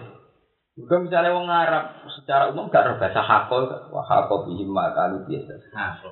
[0.76, 5.56] Juga misalnya orang Arab secara umum gak ada bahasa hakol, wah hakol bihim makalu biasa.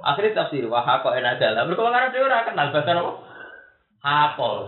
[0.00, 1.68] Akhirnya tafsir wah hakol enak jalan.
[1.68, 3.12] Mereka orang Arab dewe ora kenal bahasa apa?
[4.00, 4.58] Hakol.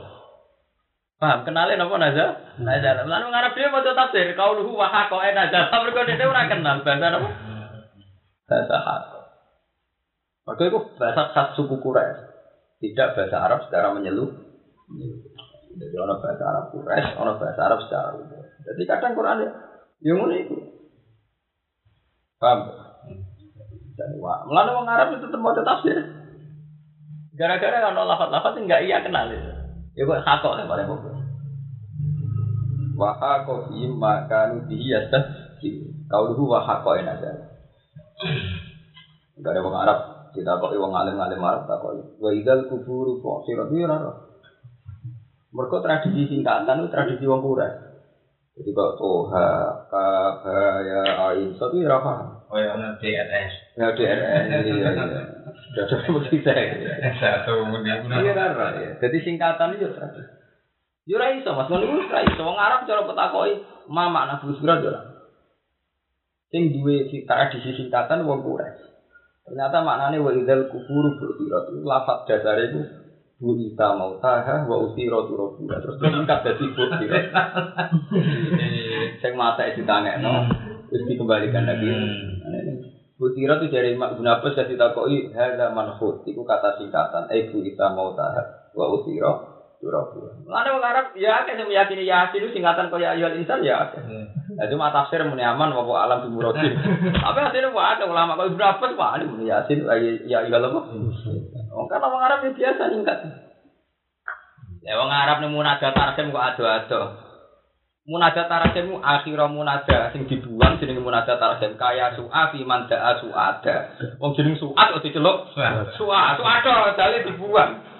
[1.16, 1.48] Paham?
[1.48, 2.26] Kenalin apa naza?
[2.60, 2.90] Naza.
[3.08, 5.80] Lalu orang Arab mau tafsir, kau luhu wah hakol enak jalan.
[5.88, 7.28] Mereka dewe ora kenal bahasa apa?
[8.46, 9.15] Bahasa hakol.
[10.46, 12.22] Maka itu bahasa khas suku Quraisy.
[12.78, 14.30] Tidak bahasa Arab secara menyeluruh.
[15.76, 18.46] Jadi orang bahasa Arab Quraisy, orang bahasa Arab secara umum.
[18.62, 19.50] Jadi kadang Quran ya,
[20.06, 20.56] ya ngono itu.
[22.38, 22.70] Paham?
[23.98, 25.98] Jadi wah, melalui orang Arab itu tetap mau tafsir.
[27.36, 29.50] Gara-gara kan lafat-lafat yang nggak iya kenal itu.
[29.98, 31.14] Ya kok hakok yang paling pokok.
[32.96, 35.44] Wa hakok imma kanu dihiyastas
[36.06, 37.50] Kau dulu wa hakok yang ada.
[39.36, 39.98] Gak ada orang Arab
[40.36, 42.20] kita kok wong alim-alim Arab tak kok.
[42.20, 44.12] Wa idal kuburu fusirat ya ora.
[45.56, 47.86] Mereka tradisi singkatan itu tradisi wong Quraisy.
[48.56, 50.08] Jadi kalau toha, kha,
[50.80, 52.40] ya, ain, satu ya paham.
[52.48, 53.52] oh ya DRS.
[53.76, 54.88] Ya DRN, iya, iya.
[55.52, 56.72] Sudah seperti saya.
[57.20, 58.90] Satu kemudian Iya ya.
[58.96, 60.32] Jadi singkatan itu tradisi.
[61.04, 61.68] Yo ora iso, Mas.
[61.68, 62.40] Ngono ora iso.
[62.48, 63.60] Wong Arab cara petakoki
[63.92, 65.00] mama nak busbra yo ora.
[66.48, 68.85] Sing duwe si tradisi singkatan wong Quraisy.
[69.46, 72.82] Ternyata maknanya wa idzal kuburu bu'irat itu lafaz dasar itu
[73.38, 77.26] bu'ita mautaha wa usiratu rabbuna terus disingkat dadi bu'irat.
[79.22, 80.50] Sing mata ditangekno
[80.90, 81.86] terus dikembalikan lagi.
[83.22, 88.74] Bu'irat itu dari Mak Abbas jadi takoki hadza manhut iku kata singkatan eh bu'ita mautaha
[88.74, 90.42] wa usiratu rabbuna.
[90.42, 93.94] Lalu wong Arab ya sing meyakini yasin itu singkatan kaya ayyul insan ya.
[94.56, 96.72] Nah, cuma tafsir muni aman wa alam bi muradin.
[97.28, 100.80] Tapi akhirnya wah ada ulama kalau Abbas wah ini muni Yasin ya ya apa?
[101.76, 103.18] Wong kan orang Arab ya biasa ningkat.
[104.80, 107.00] Ya wong Arab nih munajat tarsim kok ado-ado.
[108.08, 113.76] Munajat tarsim akhirnya munajat sing dibuang jenenge munajat tarsim kaya su'a fi man da'a su'ada.
[114.16, 117.95] Wong jeneng su'at kok diceluk su'a su'ada dale dibuang.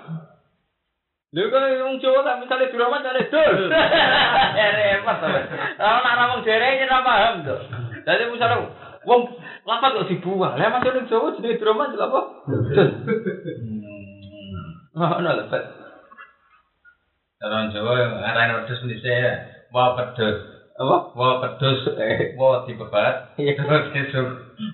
[1.37, 3.68] Lha kok wong Jawa tak misale diramat kali dul.
[4.81, 5.29] Repot to.
[5.77, 7.57] Ora ana wong dereng ora paham to.
[8.09, 8.72] Dadi misale
[9.05, 9.37] wong
[9.68, 10.57] lapat kok dibuang.
[10.57, 12.20] Lah mas ning Jawa jenenge diramat lha apa?
[12.49, 12.88] Dul.
[14.96, 15.62] Ono lho, Pak.
[17.44, 17.92] Orang Jawa
[18.33, 19.12] arane wedhus mesti
[19.77, 20.40] wa pedhus.
[20.81, 20.96] Apa?
[21.12, 21.85] Wa pedhus.
[22.01, 23.37] Eh, Wa dibebat.
[23.37, 23.61] Iya.
[23.61, 24.29] Terus besok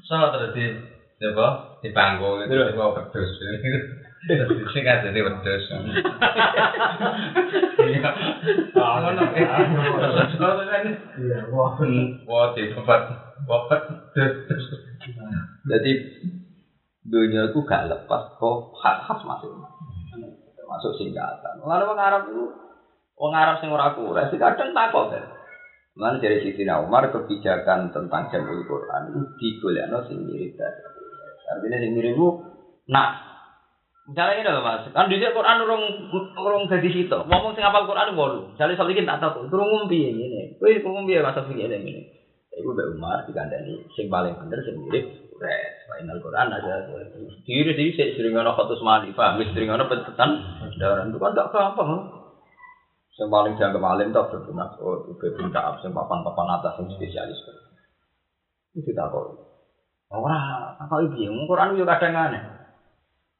[0.06, 0.78] so terus di
[1.26, 1.82] apa?
[1.82, 2.54] Dipangku gitu.
[2.54, 2.78] Terus?
[2.78, 3.34] Wa pedhus.
[4.22, 5.66] Sing kadene wedhus.
[7.82, 8.10] Iya.
[8.78, 9.22] Ah, ngono.
[9.34, 11.74] Iya, wah.
[12.22, 13.10] Wah, di tempat
[13.42, 13.82] wafat
[14.14, 14.64] wedhus.
[15.66, 15.90] Jadi
[17.02, 19.90] dunia itu gak lepas kok khas-khas masing-masing.
[20.54, 21.58] Termasuk singkatan.
[21.66, 22.46] Lalu orang Arab itu,
[23.18, 25.26] orang Arab sing ora kuras, kadang takut kan.
[25.92, 30.56] Mana dari Siti Umar kebijakan tentang jamul Quran itu digolekno sing mirip
[31.52, 32.16] Artinya sing mirip
[32.88, 33.31] nak
[34.02, 35.84] Misalnya ini loh mas, kan di Quran urung
[36.34, 37.18] urung jadi situ.
[37.22, 38.50] Ngomong sing apal Quran walu.
[38.50, 40.58] Misalnya soal ini tak tahu, turun ngumpi ini.
[40.58, 42.02] Wih, ngumpi ya masa begini ini.
[42.52, 45.06] Ibu Mbak Umar dikandani sing paling bener sing mirip
[45.42, 46.86] Res, Al Quran ada
[47.42, 49.42] diri diri saya sering ngono khotus mali, paham?
[49.42, 50.30] Sering ngono pentetan
[50.78, 52.22] daran itu kan tak gampang.
[53.18, 57.38] Yang paling jangan kemalim tak berguna, oh itu bin Kaab, yang papan-papan atas yang spesialis.
[58.72, 59.36] Itu tak kok.
[60.08, 61.26] Orang apa itu?
[61.26, 62.61] Quran itu kadang aneh.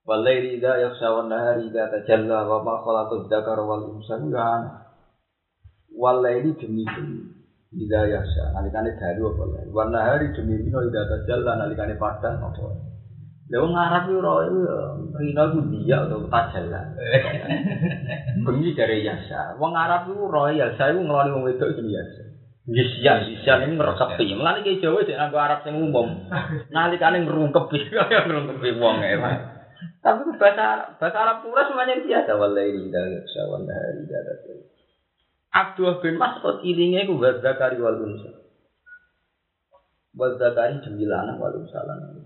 [0.03, 4.75] Walaili idza yakhsha wan nahari idza tajalla wa ma khalaqad dzakara wal unsa ya aneh.
[5.95, 9.69] Walaili demi demi Ida yasya, nalikane dalu apa lain.
[9.73, 12.69] Warna hari demi dino ida tajalla nalikane padang apa.
[13.49, 14.61] Lha wong Arab yo ora yo
[15.17, 16.93] rino ku dia atau tajalla.
[18.45, 19.57] Bengi dari yasya.
[19.57, 22.25] Wong Arab ku ora yasya iku ngeloni wong wedok itu yasya.
[22.69, 24.37] Yasya, yasya ini ngerekepi.
[24.37, 26.29] Mulane ki Jawa sing nganggo Arab sing umum.
[26.77, 29.17] Nalikane ngrungkepi, kaya ngrungkepi wong e.
[30.03, 32.31] Tapi itu bahasa bahasa Arab pura semuanya biasa.
[32.35, 34.55] Wallahi ida yasya, warna hari tajalla.
[35.53, 38.31] Abdullah bin Mas'ud ilinge ku wa zakari wal unsa.
[40.17, 42.25] Wa zakari demi lanang wal unsa lanang.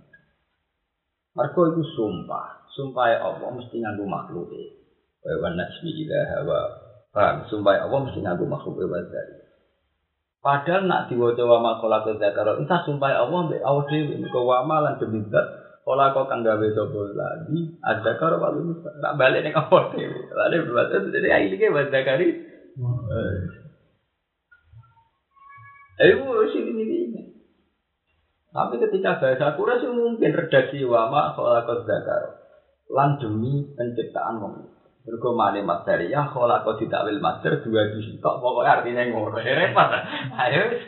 [1.36, 4.64] Mergo iku sumpah, sumpah ya Allah mesti nganggo makhluk e.
[5.20, 6.60] Wa wa nasmi ila hawa.
[7.12, 9.00] Paham, sumpah ya Allah mesti nganggo makhluk e wa.
[10.46, 14.46] Padahal nak diwaca wa makola ke zakaro, entah sumpah ya Allah mbek awak dhewe mergo
[14.46, 15.26] wa malan demi
[15.86, 20.18] Kala kok kang gawe sapa lagi, ada karo walu tak balik ning awak dhewe.
[20.34, 22.34] Lalu berarti jadi ilinge wa zakari
[25.96, 26.12] Eh,
[26.50, 27.22] sini ini.
[28.50, 32.34] Tapi ketika bahasa Quraisy mungkin redaksi wama kholakot zakar.
[32.90, 34.54] Lan demi penciptaan wong.
[35.06, 39.38] Mergo male materi ya kholakot ditakwil master dua di situ pokoknya artinya ngono.
[39.38, 39.88] Repot.
[40.42, 40.82] Ayo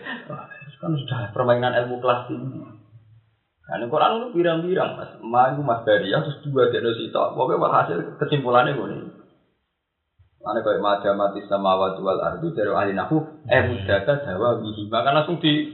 [0.78, 2.77] kan sudah permainan ilmu kelas tinggi.
[3.68, 5.12] Nah, ini Quran itu birang-birang, mas.
[5.20, 7.12] Maju mas dari ya, terus dua di situ.
[7.12, 9.12] Pokoknya hasil kesimpulannya gue
[10.38, 15.10] Ane kaya maja mati sama wal ardu dari ahli nahu eh mudata dawa wihi maka
[15.10, 15.66] langsung di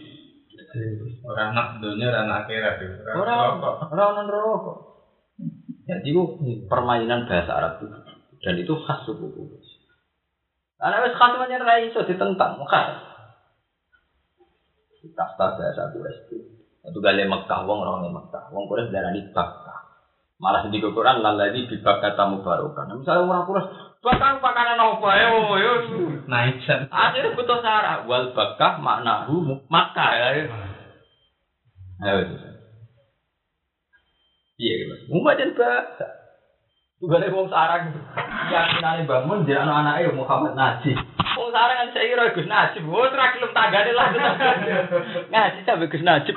[1.22, 2.82] Orang nak dunia, orang nak akhirat.
[3.14, 5.06] orang orang rokok.
[5.86, 6.22] Jadi itu
[6.66, 7.94] permainan bahasa Arab itu
[8.42, 9.74] dan itu khas suku Quraisy.
[10.82, 12.98] Karena wes khas macam rai ditentang khas.
[15.14, 16.53] Kasta bahasa itu.
[16.84, 18.52] Itu gale Mekah wong orang Mekah.
[18.52, 19.78] Wong Quraisy darani Bakkah.
[20.36, 23.00] Malah di Quran laladi di kata mubarokan.
[23.00, 25.74] Misalnya orang Quraisy Bahkan pakanan apa ya, yo.
[26.28, 26.92] Naijan.
[26.92, 28.04] Akhirnya butuh sarah.
[28.04, 30.28] Wal bakah maknahu makkah ya.
[32.04, 32.20] Ayo.
[34.60, 34.94] Iya gitu.
[35.08, 36.06] Umat dan bahasa.
[37.00, 37.96] Tugale wong sarang
[38.52, 41.00] yakinane bangun dia anak-anake Muhammad Najib.
[41.34, 42.82] Wong sarang kan saya kira Gus Najib.
[42.86, 44.08] Wong ora gelem tanggane lah.
[45.30, 46.34] Ngaji sampe Gus Najib.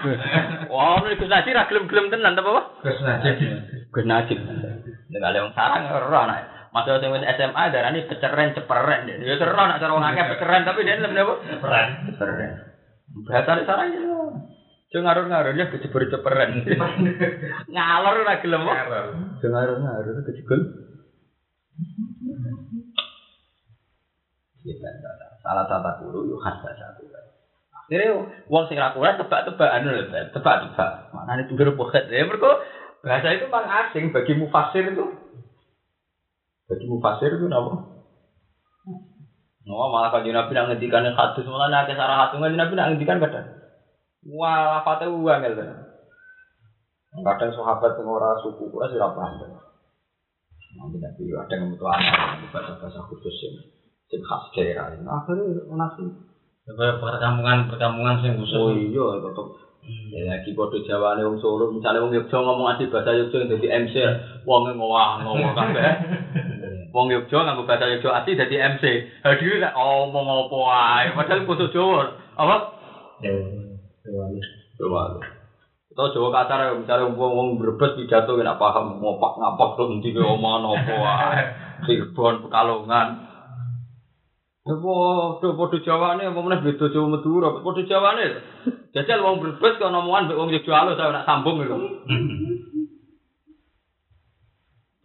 [0.70, 2.82] Wah, Gus Najib ra gelem-gelem tenan apa?
[2.82, 3.36] Gus Najib.
[3.94, 4.40] Gus Najib.
[5.08, 6.38] Nek wong sarang ora ana.
[6.76, 9.08] Masa sing wis SMA darani peceren ceperen.
[9.08, 11.34] Ya seru nak cara wong akeh peceren tapi dia lebih apa?
[11.64, 11.88] Peran.
[12.12, 12.52] Ceperen.
[13.26, 14.02] Bahasa sarang ya.
[14.88, 16.64] Jangan ngarur-ngarur ya kecebur ceperen.
[17.72, 18.78] Ngalor ora gelem kok.
[19.42, 20.60] Jangan ngarur-ngarur kecebur.
[24.57, 24.57] Kita
[25.44, 27.08] salah tata guru yuk khas bahasa aku.
[27.88, 28.20] Akhirnya
[28.52, 30.92] wong sing ra kuat tebak-tebakan lho, tebak-tebak.
[31.16, 32.12] Maknane tunggu poket.
[32.12, 32.28] Ya
[33.00, 35.06] bahasa itu memang asing bagi mufasir itu.
[36.68, 37.72] Bagi mufasir itu apa?
[39.68, 43.48] Oh, malah kalau Nabi nak ngendikan hadis malah nak kesarah hadis Nabi nak ngendikan kadang.
[44.28, 45.64] Wah, lafate uang gitu.
[47.18, 49.60] Kadang sahabat yang ora suku kura sih paham.
[50.78, 53.56] Nanti Nabi ada yang butuh anak bahasa bahasa khusus yang
[54.12, 54.86] yang khas daerah.
[55.04, 56.04] Nah, akhirnya nasi.
[56.68, 58.60] Coba perkampungan perkampungan sing khusus.
[58.60, 59.48] Oh iya, tetap
[59.88, 63.68] Ya lagi bodoh Jawa nih wong Solo, misalnya wong Yogyakarta ngomong asli bahasa Yogyakarta jadi
[63.88, 63.96] MC,
[64.44, 65.92] wong ngowah ngomong kabeh.
[66.96, 68.84] Wong Yogyakarta nganggo bahasa Yogyakarta asli jadi MC.
[69.24, 72.04] Hadir nek ngomong apa wae, padahal basa Jawa.
[72.36, 72.56] Apa?
[74.76, 75.04] Jawa.
[75.96, 80.20] Atau Jawa kasar misalnya wong wong Brebes pidato nek paham ngopak ngapak tuh nanti ke
[80.20, 80.96] omongan apa.
[81.88, 83.08] Cirebon Pekalongan.
[84.68, 88.44] Ya podo podo Jawane apa meneh beda Jawa Madura, podo Jawane.
[88.92, 91.80] Jajal wong Brebes kok omongan mbek wong Yogyakarta saya nak sambung lho.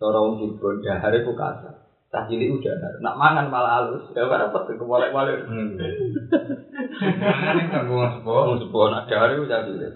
[0.03, 1.79] Cara wong Cirebon dahare ku kasar.
[2.11, 2.75] Cah cilik udah
[3.07, 4.11] nak mangan malah halus.
[4.18, 5.46] Ya ora repot kewalek-walik.
[5.46, 8.35] Ini kan gua sepuh.
[8.35, 9.94] Wong sepuh nak dahare ku cah cilik.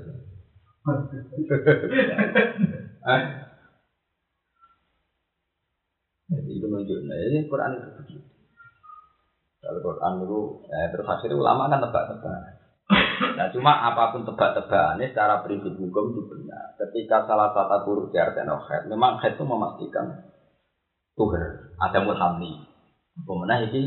[3.03, 3.51] Ah.
[6.27, 7.91] Jadi itu menunjukkan ini Quran itu.
[9.67, 12.39] Kalau Quran itu, eh, terus akhirnya ulama kan tebak-tebak.
[13.35, 16.79] Nah cuma apa pun tebak-tebakannya secara prinsip hukum itu benar.
[16.79, 20.31] Ketika salah satu huruf di artinya khed, memang khed itu memastikan
[21.19, 22.63] tuher, ada muthamni.
[23.27, 23.83] Pemenang ini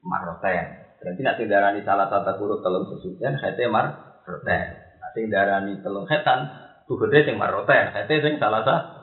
[0.00, 0.66] maroten.
[0.98, 4.66] Berarti nak darani salah satu huruf telung sesucian, khednya maroten.
[5.04, 6.48] Nanti darani telung khetan,
[6.88, 7.92] tuhernya yang maroten.
[7.92, 8.98] Khednya yang salah satu.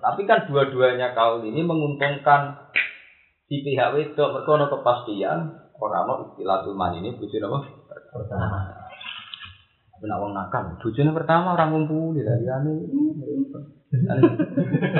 [0.00, 2.72] Tapi kan dua-duanya kaul ini menguntungkan
[3.50, 5.38] di pihak wedok mereka ono kepastian
[5.74, 7.58] orang ono istilah tulman ini bujur apa?
[8.14, 8.78] Pertama.
[9.90, 12.86] Tapi nak wong nakal, bujurnya pertama orang ngumpul di dari ane.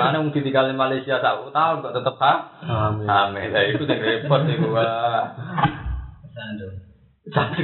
[0.02, 2.34] Ane wong ditinggal di Malaysia tak tahun kok tetep ha?
[2.66, 3.06] Amin.
[3.06, 4.90] Ame lah itu sing repot nih gua.
[6.34, 6.66] Sando.
[7.30, 7.62] Satu.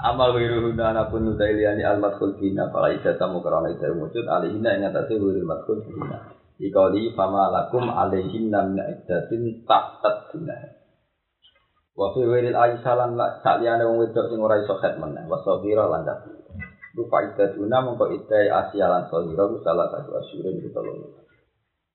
[0.00, 5.20] Amal wiru huna anapun nudailiani almat khulkina Fala idatamu karana idatamu wujud Alihina yang atasnya
[5.20, 6.16] wiru almat khulkina
[6.60, 10.80] Ikauli fama lakum alaihinna min iddatin tak tadina
[12.00, 15.26] Wa fi wiril aisalan la sakliyane wong wedok sing ora iso khat meneh.
[15.28, 16.32] Wa sabira lan tapi
[16.96, 20.96] Rupa iddatuna mongko idai asyalan sabira ku salah satu asyurin ku tolong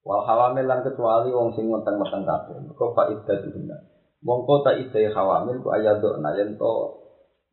[0.05, 2.53] Wal hawamil lan kecuali wong sing meteng-meteng kabeh.
[2.69, 3.77] Mengko fa iddatuna
[4.21, 6.71] Mongko ta idai hawamil ku ayadona yen to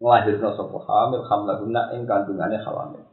[0.03, 3.07] ngelahirno sapa hamil hamlahuna ing kandungane hawamil.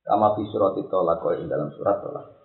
[0.00, 2.40] Kama fi surat tolak ing dalam surat tolak.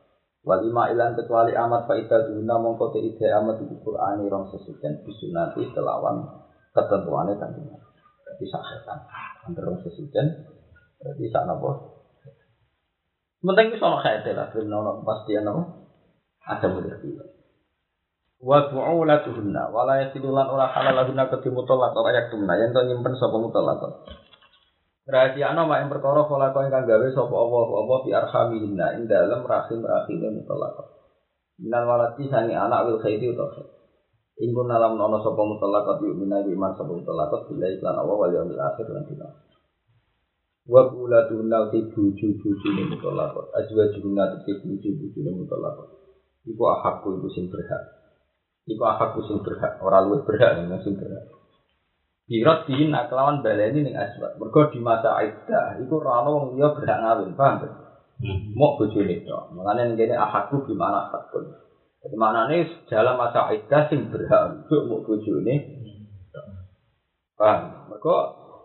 [0.46, 5.66] Walima ilan kecuali amat faida duna mongko te ide amat di Qur'ani rong sesucian bisunati
[5.74, 6.22] kelawan
[6.76, 7.82] ketentuane kandungan.
[8.22, 9.00] Berarti sahetan.
[9.48, 10.28] Antara rong sesucian
[11.02, 11.72] berarti sak napa?
[13.46, 15.64] Penting wis ana kaite lah, ben ana kepastian apa?
[16.46, 16.98] Ada mudah
[18.44, 23.16] wa bu'ulatuhunna wa la yasilulan ora halalahunna ketemu tolak ora yak tumna yen to nyimpen
[23.16, 23.80] sapa mutolak?
[25.06, 29.80] Rahasia ana mak perkara kala ingkang gawe sapa apa apa fi arhamihinna ing dalem rahim
[29.86, 30.76] rahime mutolak.
[31.62, 33.64] Minal walati sangi anak wil khairi utawa
[34.36, 38.60] Ingkun alam nono sapa mutolak yuk minawi iman sapa mutolak bila iklan Allah wal yaumil
[38.60, 39.30] akhir lan dina.
[40.68, 43.32] Wa bu'ulatuhunna ti buju-bujune mutolak.
[43.56, 45.78] Azwajuhunna ti buju-bujune mutolak.
[46.44, 47.95] Iku ahakku iku sing berhak
[48.66, 51.36] Iku aku sing berhak, ora luwih berhak sing berhak.
[52.26, 54.42] Birot di nak kelawan baleni ning aswat.
[54.42, 57.70] Mergo di masa iddah iku ora ono wong liya berhak ngawin, paham ta?
[58.58, 59.54] Mok bojone tok.
[59.54, 61.54] Mulane ning kene ahakku gimana hakun.
[62.02, 65.56] Jadi maknane dalam masa iddah sing berhak untuk mok bojone.
[67.38, 67.94] Paham?
[67.94, 68.16] Mergo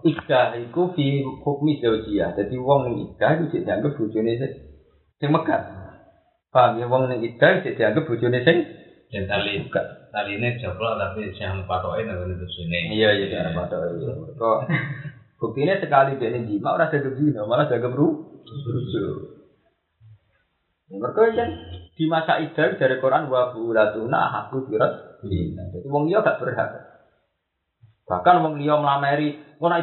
[0.09, 2.33] iddah iku fi hukmi zaujiyah.
[2.41, 4.33] Jadi wong ning iddah iku dianggap bojone
[5.21, 5.69] sing megat.
[6.49, 8.80] Paham ya wong ning iddah dianggap bojone sing
[9.11, 9.67] Dan tali
[10.15, 12.95] tali ini jeblok tapi yang patokin apa itu sini.
[12.95, 13.91] Iya iya cara pada
[14.39, 14.59] Kok
[15.43, 18.39] buktinya sekali dia ini jima orang jaga zina malah jaga bru.
[20.91, 21.51] Mereka kan
[21.95, 25.23] di masa idal dari Quran wa bulatuna aku birat.
[25.27, 26.71] Jadi wong liya gak berhak.
[28.07, 29.23] Bahkan wong liya nek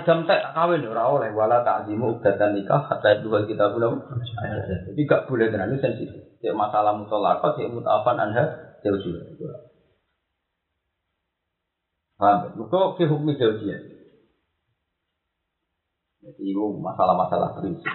[0.04, 4.04] idam tek tak kawin ora oleh wala ta'zimu ubdatan nikah hatta dua kita belum.
[4.92, 6.28] Jadi gak boleh tenan sensitif.
[6.44, 9.58] Cek masalah mutolakot, cek mutafan anha jauh juga.
[12.18, 12.58] Paham?
[12.58, 13.38] Mereka fi hukmi.
[16.18, 17.94] Jadi itu masalah-masalah prinsip.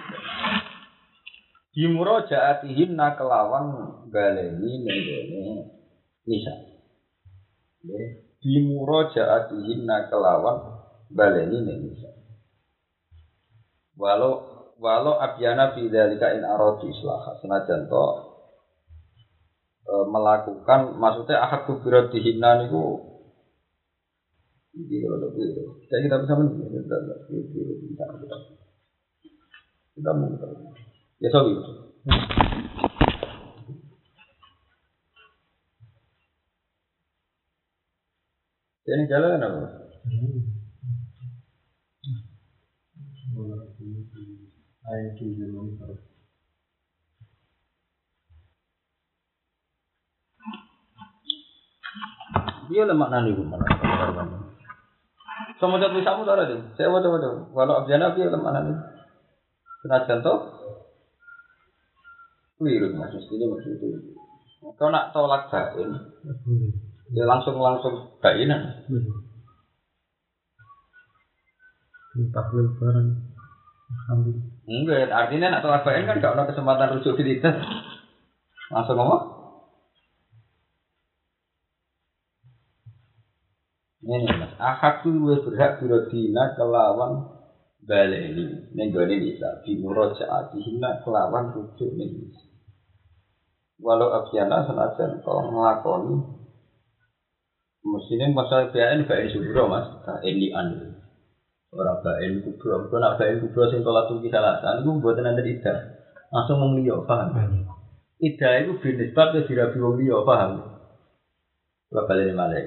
[1.73, 3.65] Di murojaatihim kelawan
[4.09, 5.45] baleni nenggone
[6.25, 6.53] nisa.
[8.41, 10.57] Di murojaatihim kelawan
[11.13, 12.09] baleni nisa.
[13.93, 18.32] Walau walau abyana fi dzalika in aradu islah senajan to
[19.93, 23.13] e, melakukan maksudnya ahad kubirat dihina niku
[24.73, 26.33] ini kalau lebih saya kita bisa
[29.93, 30.17] kita
[31.21, 31.53] ya sorry.
[38.83, 39.61] Ini jalan apa?
[44.83, 45.15] Ayat
[52.71, 53.65] Dia lemak nani bu mana?
[55.59, 56.59] Sama jatuh bisa mu deh.
[56.79, 57.31] Saya wadah wadah.
[57.51, 58.73] Walau abjana dia lemak nani.
[59.83, 60.39] Senajan toh.
[62.55, 64.15] Keliru maksud ini maksud itu.
[64.79, 65.91] Kau nak tolak bain,
[67.11, 68.87] dia langsung langsung bainan.
[72.15, 73.09] Empat barang.
[74.63, 77.59] Enggak, artinya nak tolak bain kan gak ada kesempatan rujuk iddah.
[78.71, 79.32] Langsung ngomong.
[84.13, 84.53] Ini mas,
[85.01, 87.33] tuh gue berhak birodina kelawan
[87.81, 88.69] baleni.
[88.77, 92.29] Neng gue ini bisa Bimuroja'atihina kelawan rujuk nih
[93.81, 96.13] Walau abiana senajan kau ngelakoni
[97.83, 99.89] Mestinya masalah BAN BAN subro mas.
[100.05, 100.93] BAN di anu
[101.73, 102.85] Orang BAN kubro.
[102.85, 107.05] Kalau nak BAN kubro sing tolak tuh kisah lasan Itu buatan nanti tidak Langsung mengliyo,
[107.09, 107.33] paham?
[108.17, 110.65] Ida itu binisbat ke dirabi wong liya, paham?
[111.93, 112.57] Kalau balik malah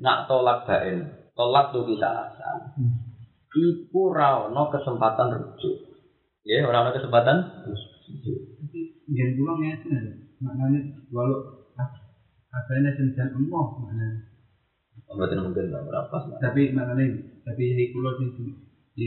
[0.00, 2.58] nak tolak bain, tolak tuh kisah alasan.
[3.56, 5.76] Iku rano kesempatan rujuk.
[6.44, 8.40] Ya, orang ada kesempatan rujuk.
[9.06, 9.74] Jangan pulang ya
[10.36, 11.64] maknanya walau
[12.52, 14.28] apa ini senjata emoh maknanya.
[15.08, 16.16] Berarti mungkin nggak berapa.
[16.36, 17.16] Tapi maknanya
[17.48, 18.28] tapi di pulau di
[18.92, 19.06] di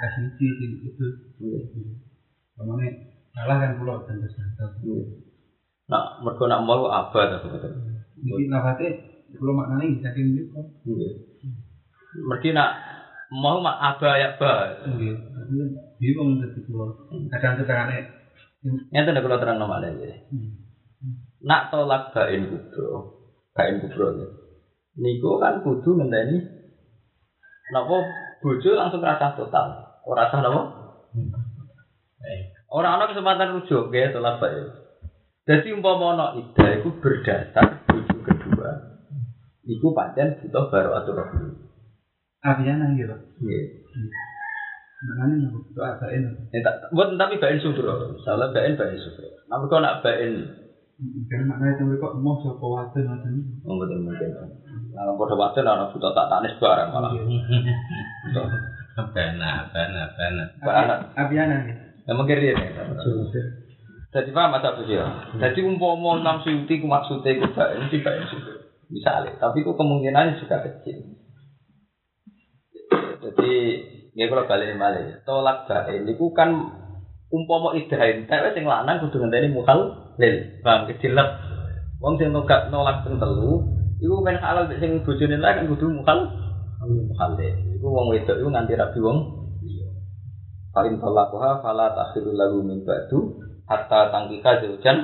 [0.00, 0.48] kasih sih
[0.88, 1.06] itu.
[2.56, 2.88] Maknanya
[3.36, 4.80] salah kan pulau dan tersantar.
[5.86, 8.02] Nah, mereka nak mau apa tuh sebetulnya?
[8.50, 10.60] Nafate pulau maknanya saking itu.
[12.16, 12.70] Mereka nak
[13.30, 14.80] mau mak apa ya ba.
[14.82, 15.68] Tapi kan
[16.00, 17.08] bingung dari pulau.
[17.30, 17.88] Kadang kadang
[18.66, 20.26] Nyata ada kalau terang nama lagi.
[21.46, 22.90] Nak tolak bain kubro,
[23.54, 24.26] bain kubro ya.
[24.98, 26.42] Niku kan kudu ngenteni.
[27.70, 27.96] Napa
[28.42, 30.00] bojo langsung rasa total.
[30.02, 30.62] Ora rasa napa?
[32.66, 34.66] Orang ana kesempatan rujuk ya tolak bain.
[35.46, 38.15] Jadi umpama ana ida iku berdasar bojo.
[39.66, 41.18] Iku pancen butuh baru atur
[42.46, 43.10] Abiana gitu.
[43.42, 43.60] Iya.
[44.96, 46.30] Maknanya nggak butuh apa ini.
[46.54, 49.26] Eh, tak- buat tapi bain sudro, salah bain bain sudro.
[49.50, 50.46] Namun kalau nak bain,
[51.28, 53.28] Karena maknanya itu kok mau siapa waktu nanti.
[53.68, 54.32] oh, betul mungkin.
[54.96, 57.12] Nah, pada waktu anak butuh tak tanis barang malah.
[58.96, 60.44] Bana, bana, bana.
[60.64, 61.84] Anak, Abiana gitu.
[62.08, 62.56] emang kiri ya.
[64.08, 65.04] Jadi paham masa tuh ya.
[65.36, 68.55] Jadi umpama enam suti ku maksudnya ku bain, si bain sudro.
[68.86, 71.18] Misalnya, tapi ku kemungkinannya juga kecil.
[73.18, 73.52] Jadi,
[74.14, 76.54] ya kalau balik malah tolak bain, itu kan
[77.26, 81.28] umpama idahin, tapi sing lanang kudu ngenteni mukhal lil, paham kejelek.
[81.98, 83.66] Wong sing nolak nolak sing telu,
[83.98, 86.30] iku men halal sing bojone lah kan kudu mukhal
[86.86, 87.54] mukhal lil.
[87.74, 89.18] Iku wong wedok iku nganti rabi wong
[89.66, 89.90] liya.
[90.70, 94.96] Kain talaquha fala takhiru lahu min ba'du hatta tangkika zaujan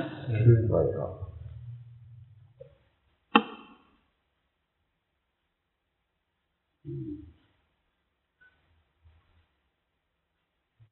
[0.71, 1.22] ghairu.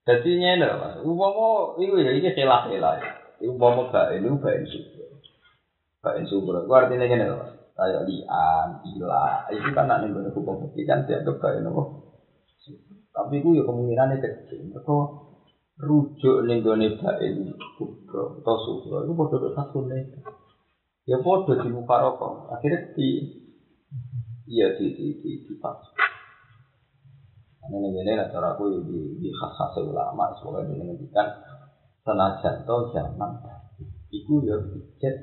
[0.01, 2.97] Jadi ini mas, umpama itu ya ini celah celah.
[3.37, 5.07] Umpama gak ini gak subur,
[6.01, 6.53] gak subur.
[6.65, 11.37] Itu artinya gini mas, kayak lian, ila, itu kan nak nih hukum fikih kan dianggap
[11.37, 11.69] gak ini
[13.11, 14.71] Tapi itu ya kemungkinannya kecil.
[14.71, 14.97] Mereka
[15.81, 17.35] rujuk gue nih bain
[17.75, 20.05] kubro atau itu bodoh bodoh satu nih.
[21.09, 22.53] Ya bodoh di muka rokok.
[22.53, 23.09] Akhirnya di
[24.47, 25.90] iya di di di di pas.
[27.61, 31.27] Ini ini lah cara aku di di khas khas ulama semoga ini menghentikan
[32.01, 33.37] senajan to zaman
[34.09, 35.15] iku ya dicet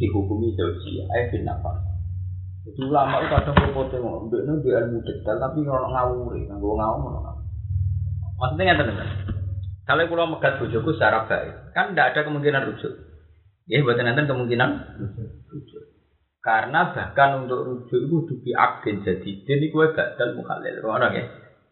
[0.00, 0.72] dihukumi jauh
[1.12, 1.70] ayo bin apa
[2.64, 7.10] itu ulama itu kadang berpotensi ngomong mbak ini ilmu detail tapi kalau ngawuri nganggo ngawur
[7.12, 7.32] ngono.
[8.40, 9.08] maksudnya nggak teman
[9.88, 12.92] kalau kalau megat bojoku secara baik kan tidak ada kemungkinan rujuk.
[13.72, 14.70] Ya buat nanti kemungkinan.
[15.00, 15.27] rujuk
[16.48, 21.24] karena bahkan untuk rujuk itu dubi agen jadi dia itu badal mukhalil orang ya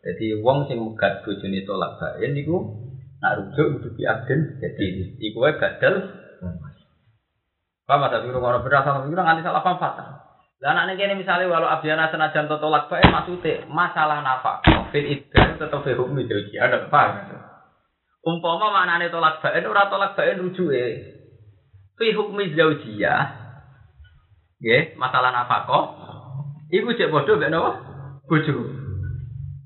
[0.04, 2.76] jadi wong sing megat bojone tolak bain niku
[3.24, 5.96] nak rujuk dubi agen jadi iku wae badal
[7.86, 10.18] Paham ada biru ngono beda sama biru nganti salah paham fatal.
[10.58, 14.58] Lah anak ini misalnya walau abdiana senajan to tolak bae maksudnya masalah nafkah
[14.90, 17.30] fil iddah tetap fi hukmi jauji ada paham.
[18.26, 20.84] Umpama maknane tolak bae ora tolak bae rujuke.
[21.94, 23.45] Fi hukmi zaujiyah
[24.66, 25.94] Nggih, masalah nafkah.
[26.74, 27.78] Iku cek bodoh mek napa?
[28.26, 28.66] Bojo.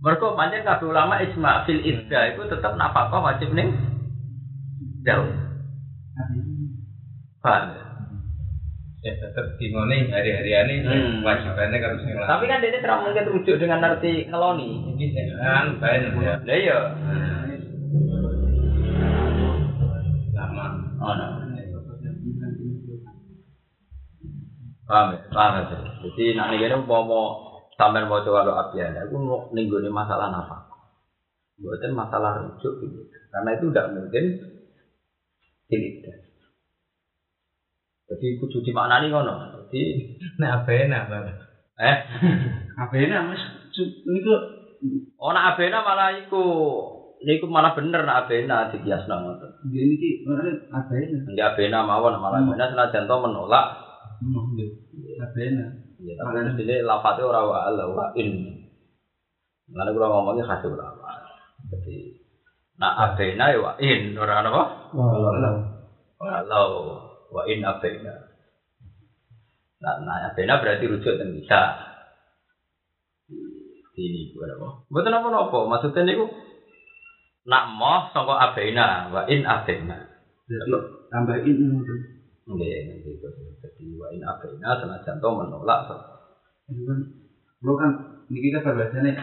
[0.04, 3.72] Mergo pancen kabeh ulama ijma fil iddah iku tetep nafkah wajib ning
[5.00, 5.24] jauh.
[7.40, 7.72] Paham?
[9.00, 11.24] Ya tetap dimone hari-hari ini Hmm.
[11.24, 12.36] wajibannya sing lanang.
[12.36, 14.92] Tapi kan dia tidak mungkin rujuk dengan arti ngeloni.
[14.92, 16.34] Iki sing kan bae ya.
[16.44, 16.78] Lah iya.
[20.36, 20.66] Lama.
[21.00, 21.39] Oh, no.
[24.90, 25.18] Paham ya?
[25.30, 25.78] Paham ya?
[26.02, 27.22] Jadi nak nih umpama
[27.78, 30.66] sampean mau coba lo apian, aku mau ningguni masalah nafkah.
[31.62, 32.98] Buatan masalah rujuk gitu.
[33.30, 34.24] Karena itu tidak mungkin
[35.70, 36.16] tidak.
[38.10, 39.62] Jadi kudu dimaknani ngono.
[39.70, 39.82] Jadi
[40.42, 41.30] Nah, bena, Bang.
[41.78, 41.96] eh
[42.80, 43.40] Abiana mas
[44.08, 44.34] niku
[45.20, 46.44] Oh nak abena malah iku.
[47.20, 49.50] Iku malah bener nak abena dikiasno ngoten.
[49.68, 51.16] Jadi ini mana apa ini?
[51.28, 52.56] Nggih abena mawon malah Hmm.
[52.56, 53.89] abena senajan menolak.
[54.20, 54.44] Oh,
[55.24, 55.64] apa ini?
[56.04, 58.52] Ya tapi mestine lafate ora wa ala wa in.
[59.72, 61.24] Lalu kula ngomongnya khas ulama.
[61.72, 62.20] Jadi
[62.76, 64.92] nak abena ya wa in ora apa?
[66.20, 66.70] Walau
[67.32, 68.12] wa in abena.
[69.80, 71.60] Nah, nah abena berarti rujuk dan bisa.
[73.96, 74.68] Ini gua apa?
[74.92, 75.58] Betul apa apa?
[75.64, 76.28] Maksudnya niku
[77.48, 80.12] nak moh sangka abena wa in abena.
[81.08, 82.19] Tambahin itu.
[82.50, 83.28] Nggih, gitu.
[83.62, 85.86] Jadi wa in abena senajan to menolak.
[86.66, 86.98] Itu kan
[87.62, 87.90] lo kan
[88.26, 89.22] niki kan bahasanya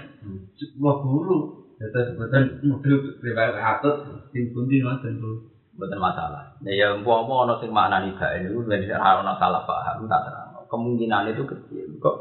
[0.55, 3.95] sebuah guru data sebutan model pribadi atut
[4.31, 5.35] tim pundi ngoten tuh.
[5.77, 6.57] Mboten masalah.
[6.65, 10.49] Nah, ya umpama ana sing maknani bain niku ben ora ana salah paham tak terang.
[10.65, 12.01] Kemungkinan itu kecil.
[12.01, 12.15] Kok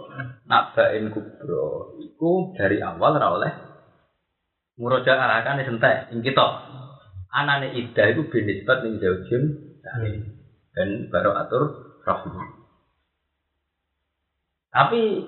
[0.45, 3.53] nak bain kubro iku dari awal ora oleh
[4.77, 6.47] murojaah kan sentek ing kita.
[7.33, 9.43] Anane ida iku binisbat ning zaujun
[10.77, 11.63] dan baru atur
[12.05, 12.45] rahmi.
[14.69, 15.25] Tapi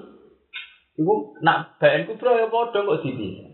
[1.00, 3.48] iku nak bain kubro ya padha kok dipisah.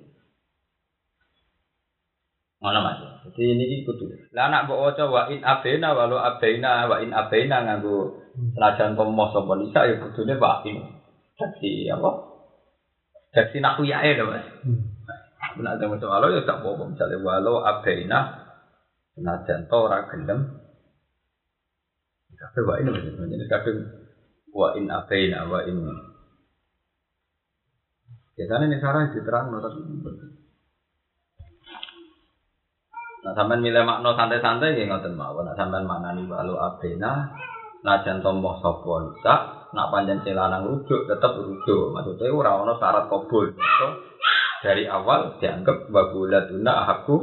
[2.58, 2.98] Ngono Mas.
[3.28, 4.08] Jadi ini kudu.
[4.34, 8.24] Lah anak mbok waca wa in abena walau abaina wa in abaina nganggo
[8.56, 10.80] senajan tomoh sapa nisa ya kudune wa in.
[11.36, 12.10] Jadi apa?
[13.36, 14.48] Jadi nak yae lho Mas.
[15.60, 18.48] Nak ada macam walau ya tak apa misalnya walau abaina
[19.12, 20.63] senajan to ora gelem.
[22.44, 22.92] Kabeh wa in.
[22.92, 23.72] Jadi kabeh
[24.52, 25.80] wa in abaina wa in
[28.34, 29.80] Biasanya ini sarah diterang tapi
[33.24, 35.48] Nah, sampean milih makna santai-santai nggih ngoten mawon.
[35.48, 37.32] Nah, sampean maknani walu abena
[37.80, 39.34] najan tomboh sapa nisa,
[39.72, 41.88] nak panjang celanang rujuk tetep rujuk.
[41.96, 43.48] Maksudnya ora ono syarat kabul.
[43.56, 43.88] So,
[44.60, 47.16] dari awal dianggap wabulatuna aku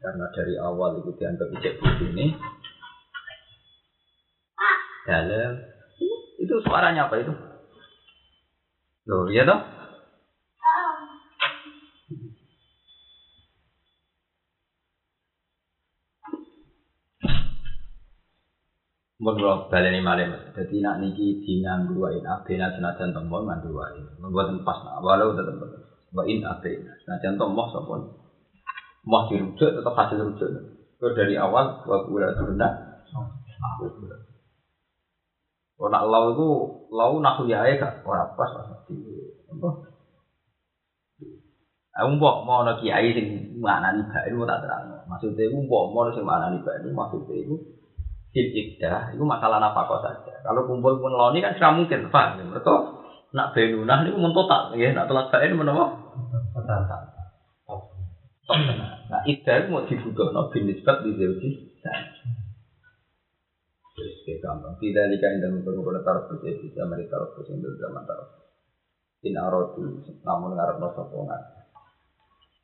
[0.00, 2.32] karena dari awal itu dianggap ijek ini
[5.04, 5.60] dalam
[6.40, 7.32] itu suaranya apa itu?
[9.04, 9.60] Loh, iya toh?
[19.24, 20.20] Mun kula baleni Mas.
[20.52, 24.04] Dadi nak niki dinganggo wa in abena senajan tembon nganggo wa in.
[24.20, 25.80] Mboten pas nak walau tetep boten.
[26.12, 27.94] Wa in abena senajan tembon sapa.
[29.04, 30.48] Mau dirujuk tetap hasil rujuk.
[31.00, 32.68] Itu dari awal wa kula turunna.
[35.74, 36.48] Kalau nak lau itu
[36.94, 38.70] lau nak yae gak ora pas Mas.
[38.86, 38.94] Di
[39.50, 39.68] apa?
[41.94, 44.82] Aku mbok mau ana kiai sing maknani bae tak terang.
[45.06, 47.54] Maksudnya aku mbok mau sing maknani bae maksudnya iku
[48.34, 50.42] fil ikdah itu masalah nafkah saja.
[50.42, 52.50] Kalau kumpul pun loni kan tidak mungkin, paham?
[52.50, 52.74] Mereka
[53.30, 55.86] nak benunah ini mun total, ya nak telat bae menapa?
[56.50, 57.14] Total.
[59.08, 61.50] Nah, ikdah itu mau dibutuh no binisbat di zauji.
[64.04, 64.76] Terus kayak gampang.
[64.76, 68.28] Tidak jika indah mempermudah taruh bersih bisa taruh bersih untuk zaman taruh.
[69.24, 71.40] In arodu, namun ngarep no sopongan.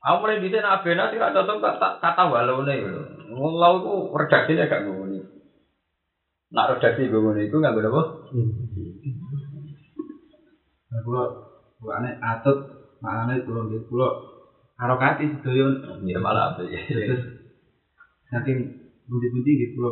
[0.04, 2.84] Aku mulai bisa nak bena sih kata kata kata walau nih,
[3.32, 5.24] walau itu redaksinya agak gue
[6.52, 8.02] Nak redaksi gue itu nggak gue apa?
[10.92, 11.22] Nah, kulo
[11.80, 12.58] kulo aneh atut
[13.00, 14.08] maknane kulo nggih kulo
[14.76, 16.76] harokati sedoyo Ya malah apa ya?
[16.84, 17.24] terus
[18.28, 18.68] saking
[19.08, 19.90] bunti-bunti nggih kulo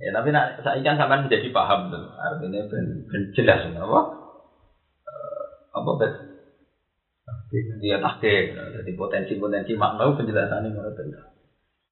[0.00, 2.08] Ya tapi nak saya kan sampai menjadi paham tuh.
[2.16, 4.00] Artinya ben, ben jelas apa?
[5.04, 5.44] Eh,
[5.76, 6.12] apa bet?
[7.84, 8.56] Dia tahke.
[8.56, 10.96] Jadi potensi-potensi makna penjelasan ini menurut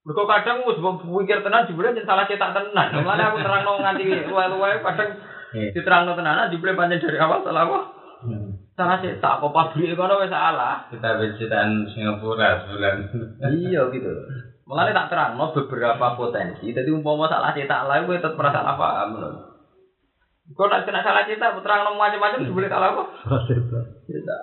[0.09, 2.97] Mereka kadang mus pikir tenan jebule yen salah cetak tenan.
[2.97, 5.11] Mulane aku terangno nganti luwe-luwe kadang
[5.53, 7.79] diterangno tenanan jebule pancen dari awal salah apa?
[8.73, 10.89] Salah cetak kok pabrik kono wis salah.
[10.89, 12.97] Kita bicitan Singapura sebulan.
[13.53, 14.13] Iya gitu.
[14.69, 16.69] Mulane tak terangno beberapa potensi.
[16.77, 19.09] Jadi umpama salah cetak lah kowe tetep merasa salah paham.
[20.53, 23.03] Kau nak kena salah cetak, terangno macam-macam jebule salah apa?
[23.49, 24.43] Cetak.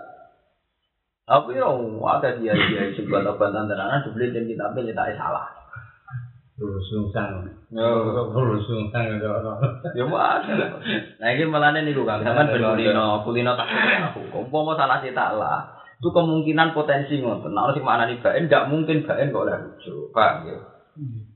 [1.26, 5.46] Tapi ya ada dia dia sebuah bantah tenanan dibeli dan kita ambil cetaknya salah.
[6.90, 7.46] Sungsang.
[7.70, 9.62] Lurus sungsang itu orang.
[9.94, 10.82] Ya mau ada.
[11.22, 13.70] Nah ini malah nih gue kan, kan ben kulino, kulino tak
[14.10, 14.26] aku.
[14.42, 15.85] Umpama salah cetak lah.
[16.00, 17.56] Itu kemungkinan potensi ngoten.
[17.56, 20.58] Nah, orang sing mana nih baen, nggak mungkin baen kok oleh rujuk, paham ya?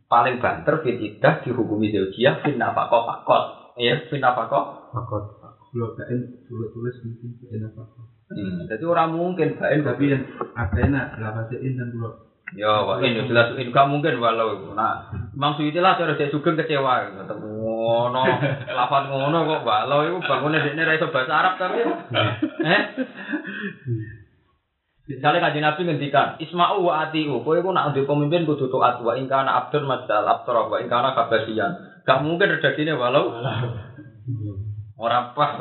[0.09, 3.43] Paling banter fitidah dihukumi zaujiah fin nafaqah fakot.
[3.79, 4.91] Ya, fin nafaqah.
[4.91, 5.39] Fakot.
[5.69, 6.17] kulo kain
[6.49, 7.83] kulo tulis mungkin kain apa
[8.29, 10.21] Hmm, jadi orang mungkin baen tapi yang
[10.53, 14.73] ada enak lapasin dan kulo Ya, wah ini jelas ini gak mungkin walau itu.
[14.73, 15.05] Nah,
[15.37, 17.13] memang suwiti lah saya sugeng kecewa.
[17.29, 18.25] Ngono,
[18.73, 21.85] lafat ngono kok balo iku bangune dekne ra iso bahasa Arab tapi.
[22.65, 22.81] Eh?
[25.09, 29.17] Misalnya kanjeng Nabi ngendikan, Isma'u wa atiu, kowe iku nak ndek pemimpin kudu taat wa
[29.17, 32.05] in kana abdur masal abdur wa in kana kabasian.
[32.05, 33.33] Gak mungkin rezekine walau
[35.01, 35.57] ora pas.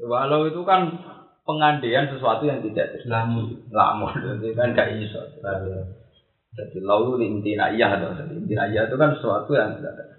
[0.00, 0.88] Walau itu kan
[1.44, 3.68] pengandian sesuatu yang tidak Lamun.
[3.68, 5.20] lamun, jadi kan gak iso.
[6.56, 10.15] Jadi lalu di intina iya jadi intina iya itu kan sesuatu yang tidak ada.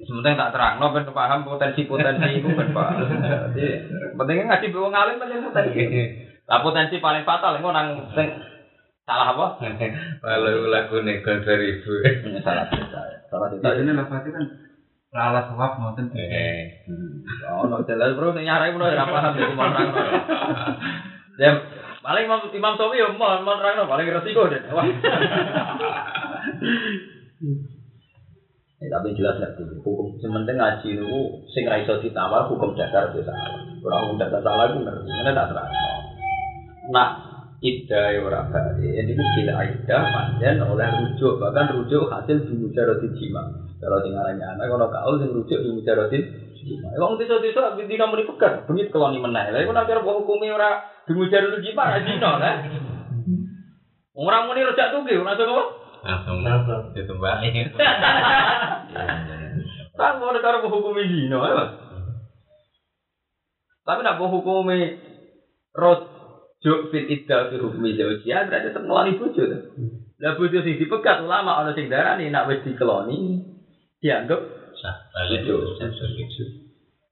[0.00, 3.04] Sementing tak terang, no ben paham potensi potensi itu ben paham.
[3.52, 3.84] Jadi
[4.16, 5.82] pentingnya ngaji bawa ngalim penting potensi.
[6.48, 8.28] Lah potensi paling fatal itu nang sing
[9.04, 9.60] salah apa?
[9.60, 11.92] Kalau lagu nego dari ibu.
[12.40, 13.00] salah cerita.
[13.28, 13.76] Salah cerita.
[13.76, 14.44] Biasanya lafaznya kan
[15.12, 16.06] lalas sawab ngoten.
[16.16, 16.88] Eh.
[17.52, 19.90] Oh, no jelas bro, sing nyarai bro ora paham jadi mau terang.
[21.36, 21.50] Ya,
[22.00, 24.64] paling Imam Imam Sofi yo mau mau terang paling resiko deh.
[24.72, 24.88] Wah.
[28.80, 31.12] Ya, tapi jelas tuh hukum sementing ngaji itu
[31.52, 33.60] sing ra iso ditawar hukum dasar itu salah.
[33.84, 35.68] Ora hukum dasar salah itu ngerti, ini tak terang.
[36.88, 37.08] Nah,
[37.60, 38.40] ida ya ora.
[38.80, 43.68] Ini ku bila ida panjen oleh rujuk, bahkan rujuk hasil bimujarati jima.
[43.84, 46.16] Kalau sing arane anak kalau kaul sing rujuk bimujarati
[46.64, 46.88] jima.
[46.96, 49.52] Wong desa-desa dina muni pegat, bengi keloni meneh.
[49.52, 52.54] Lah iku nek kira hukumi ora bimujarati jima ra dina lah.
[54.16, 55.79] Wong ora muni rejak tuge, ora iso apa?
[56.00, 56.40] Langsung
[56.96, 57.76] ditumbahin.
[60.00, 61.64] Tak ngono karo hukumi dina ya.
[63.84, 64.96] Tapi nek hukumi
[65.76, 69.44] rujuk fil idda fi hukmi zawjiyah berarti tetep ngeloni bojo.
[70.20, 73.44] Lah bojo sing dipegat ulama ana sing darani nek wis dikeloni
[74.00, 74.40] dianggap
[74.80, 75.44] Sah, balik.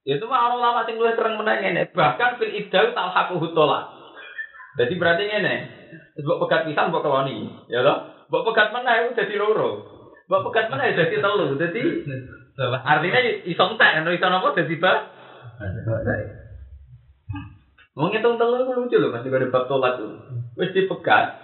[0.08, 3.92] itu mah orang ulama sing luwih terang meneh ngene, bahkan fil idda talhaquhu tolak.
[4.80, 5.54] Jadi berarti ngene,
[6.24, 8.17] mbok pegat pisan mbok keloni, ya toh?
[8.28, 9.70] Mbok pegat meneh iku dadi loro.
[10.28, 11.56] Mbok pegat meneh dadi telu.
[11.56, 11.82] Dadi
[12.60, 14.92] artinya iso entek, ono iso napa dadi ba?
[17.96, 20.12] Mau ngitung telu iku lucu lho, masih ada bab tolak tuh.
[20.60, 21.40] Wis dipegat.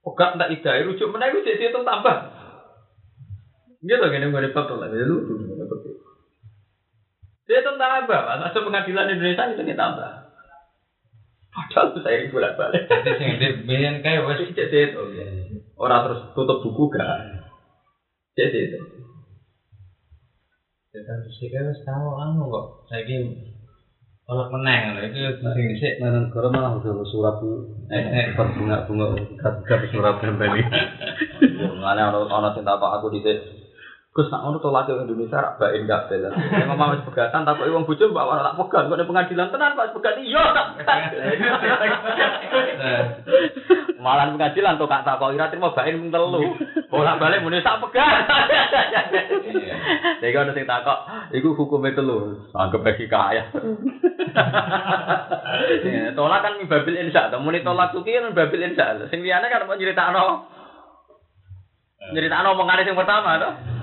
[0.00, 2.16] Pegat ndak idai rujuk meneh iku jadi hitung tambah.
[3.84, 5.36] Gitu gini gue bab tolak, ya lucu.
[7.44, 8.40] Dia hitung tambah, Pak.
[8.48, 10.28] Masuk pengadilan Indonesia itu tambah.
[11.48, 12.86] Padahal tuh saya bolak balik.
[12.86, 15.02] Jadi sing di biyen kae wis Wes cek itu.
[15.78, 17.06] Orang terus tutup buku gak?
[18.34, 18.78] Cek itu.
[20.90, 22.64] Kita terus iki wis tau anu kok.
[22.90, 23.22] Saiki
[24.26, 26.02] kolak meneh ngono iki sing dhisik.
[26.02, 27.38] Nah, negara malah udah surat
[27.94, 29.06] eh berbunga-bunga
[29.38, 30.60] gak surat kembali.
[31.54, 33.22] Mengenai orang orang cinta apa aku di
[34.18, 36.34] Gus nak ngono tolak Indonesia rak bain gak bela.
[36.34, 39.78] Yang mama wis pegatan takut wong bojo mbak ora tak pegat kok di pengadilan tenan
[39.78, 40.68] Pak pegat iya tak.
[44.02, 46.50] Malah pengadilan tuh kak tak kok ira terima bain mung telu.
[46.90, 48.26] Bolak balik muni tak pegat.
[50.18, 50.98] Jadi kalau sing takok,
[51.30, 52.42] iku hukumnya telu.
[52.58, 53.54] Anggap bagi kaya.
[55.86, 58.98] Ya, tolak kan babil insya, to muni tolak tuh kan babil insya.
[59.14, 60.50] Sing liyane kan mau nyeritakno.
[62.18, 63.77] Nyeritakno omongane sing pertama to.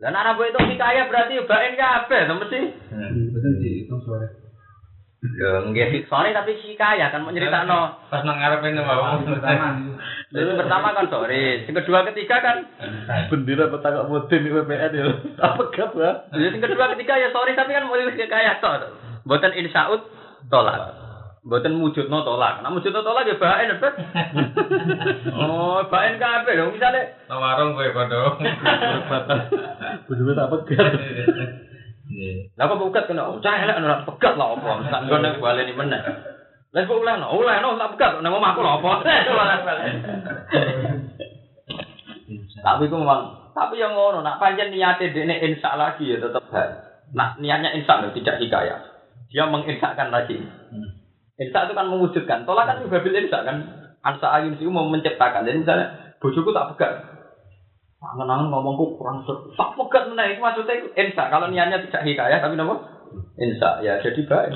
[0.00, 2.60] Lah nek anak itu kaya berarti bain kabeh to mesti.
[3.36, 4.28] Betul sih, itu suara.
[5.20, 8.08] Ya nggih sore tapi si kaya kan mau nyeritakno.
[8.08, 9.20] Pas nang ngarepe Yang mau.
[9.20, 9.92] pertama itu.
[10.32, 12.56] Yang pertama kan sore, yang kedua ketiga kan
[13.28, 15.04] Bendera petaka mudin di WPN ya.
[15.44, 16.10] Apa gak ya?
[16.32, 18.00] yang kedua ketiga ya sore tapi kan mau
[18.32, 18.72] kaya to.
[19.28, 20.08] Mboten insyaut
[20.48, 20.96] tolak.
[21.40, 22.60] Mboten wujudno tolak.
[22.60, 23.94] Nek wujudno tolak ya bain bet.
[25.40, 28.36] Oh, bain kabeh lho misale Nang warung kowe padha.
[30.06, 30.92] Bendera tak pegat.
[32.60, 34.72] Lah kok bukat kena oh, cah elek ora pegat lah apa.
[34.92, 36.02] Tak ngono baleni meneh.
[36.76, 38.92] Lah kok oleh no, oleh no tak pegat nang omahku lho apa.
[42.60, 46.44] Tapi ku memang tapi yang ngono nak pancen niate dekne insya lagi ya tetep.
[47.16, 48.78] Nak niatnya insya loh tidak hikayah.
[49.32, 50.38] Dia menginsyakan lagi.
[51.40, 52.44] Insya itu kan mewujudkan.
[52.44, 53.56] Tolak kan juga babil insya kan.
[54.04, 55.48] Ansa ayun sih mau menciptakan.
[55.48, 55.86] Jadi misalnya
[56.20, 56.92] bojoku tak pegat.
[58.00, 59.48] Angen-angen ngomongku kurang seru.
[59.56, 61.32] Tak pegat meneh itu maksudnya itu insya.
[61.32, 62.76] Kalau niatnya tidak hikayah tapi apa?
[63.40, 63.80] Insya.
[63.80, 64.52] Ya jadi baik.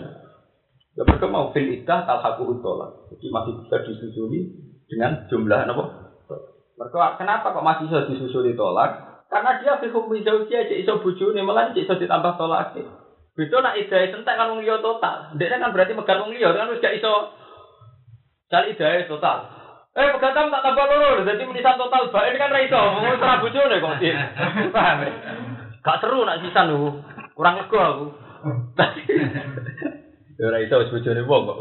[0.94, 3.08] Ya mereka mau fil idah talhaku tolak.
[3.16, 4.40] Jadi masih bisa disusuli
[4.84, 5.84] dengan jumlah apa?
[6.74, 9.24] Mereka kenapa kok masih bisa disusuli tolak?
[9.32, 12.76] Karena dia fi hukmi zaujiyah cek iso bojone malah iso ditambah tolak.
[13.34, 15.34] Beda nak idahe sentek kan wong liya total.
[15.34, 17.34] Ndek kan berarti megat wong liya kan wis gak iso
[18.46, 19.50] cari idahe total.
[19.94, 22.78] Eh pegatan tak tambah loro, jadi menisan total bae ini kan ra iso.
[22.78, 23.94] Wong ora bojone kok.
[24.74, 25.12] Paham ya?
[25.82, 26.94] Gak seru nak sisan lu.
[27.34, 28.06] Kurang lega aku.
[30.34, 31.58] Ya ora iso wis bojone wong kok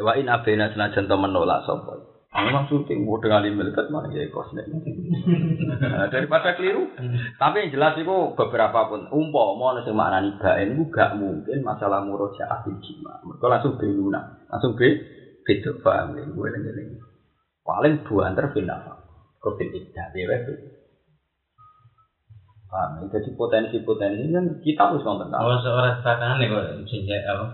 [0.00, 2.11] wa in abena senajan to menolak sapa.
[2.32, 4.64] Ah, Memang syuting, mau dengan milikat mana ya kos nek.
[4.64, 6.88] Nah, daripada keliru.
[7.36, 12.00] Tapi yang jelas itu beberapa pun umpo mau nasi makna niba ini gak mungkin masalah
[12.00, 13.20] murojaah bil jima.
[13.20, 14.96] Mereka langsung beluna, langsung be
[15.44, 16.96] beda paham ya gue ini.
[17.68, 18.80] Paling dua antar pindah.
[19.36, 20.24] Kau pindah dia
[22.72, 23.12] Paham ya?
[23.12, 25.44] Jadi potensi-potensi kan kita harus nonton tahu.
[25.44, 27.44] Oh, seorang sepakan nih kok jenjak apa?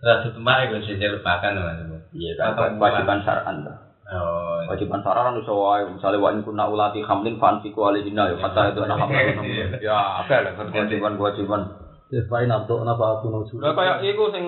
[0.00, 2.04] Ratu tempat kok jenjak lupakan mas.
[2.16, 3.89] Iya kan, kewajiban syar'an.
[4.10, 8.74] Oh, Kewajiban syar'an itu wae, misalnya wa in kunna ulati hamlin fanfiku alihina ya kata
[8.74, 9.38] itu anak hamlin.
[9.78, 11.62] Ya, apa lah kewajiban-kewajiban.
[12.10, 13.62] Ya paling nanto napa aku nuju.
[13.62, 14.44] Lah kayak iku sing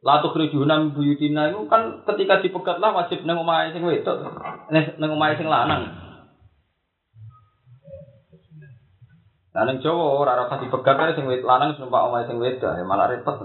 [0.00, 4.32] Latu kerjuna buyutina itu kan ketika dipegat lah wajib nang omahe sing wedok.
[4.72, 5.92] Nek nang omahe sing lanang.
[9.52, 12.84] Nah ning Jawa ora ora dipegat ae sing wedok lanang numpak omahe sing wedok ya
[12.88, 13.44] malah repot.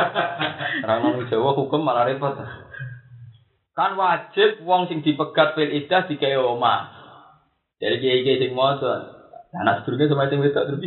[0.88, 2.32] Orang nang Jawa hukum malah repot.
[3.74, 6.94] Kan wajib wong sing dipegat fil iddah digawe omah.
[7.82, 9.02] Jadi kiai-kiai sing maca
[9.50, 10.78] anak sedurunge sama sing wedok terus.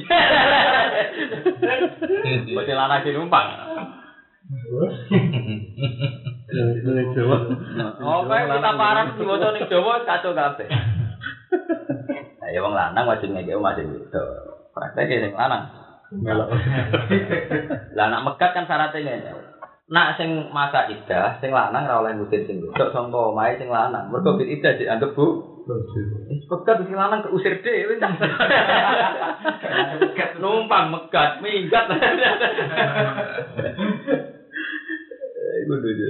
[2.55, 3.47] Mesti lanang sing numpang.
[6.47, 7.37] Ini Jawa.
[7.99, 10.71] Oh, kita parang diwaca ning Jawa kacau kabeh.
[12.39, 14.71] Nah, ya wong lanang wajib ngeke omah sing wedok.
[14.71, 15.67] Praktek sing lanang.
[17.99, 19.56] Lah anak megat kan syaratnya ngene.
[19.87, 24.11] Nak sing masa idah, sing lanang ora oleh ngusir sing wedok sangka omahe sing lanang.
[24.11, 25.47] Mergo bil idah dianggap bu.
[26.27, 28.11] Wis pegat sing lanang keusir dhewe cah.
[30.43, 31.87] Numpang megat, minggat.
[35.63, 36.07] Iku dulu.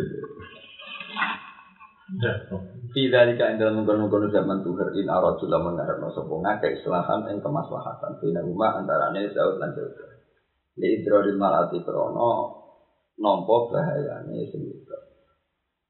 [2.98, 8.18] Tidak jika dalam mengkono-kono zaman tuhar in aradu lamun ngarepno sapa ngakeh islahan ing kemaslahatan
[8.18, 9.94] bina rumah antarane zaud lan zaud.
[10.82, 12.57] Li idroril malati krono
[13.18, 14.64] nampa bahayane sing.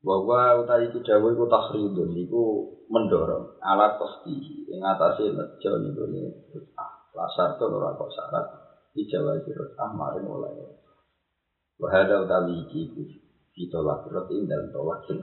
[0.04, 2.44] Bahwa utai iku dawuh iku tahridun iku
[2.88, 4.36] mendorong alat pasti
[4.72, 6.08] ing atase nejo niku
[7.18, 8.46] lasar to ora kok syarat
[8.94, 10.54] dijawa sirut ah maring oleh.
[11.78, 12.90] Wahada utawi iki
[13.58, 15.22] ditolak roti dalam tolak sing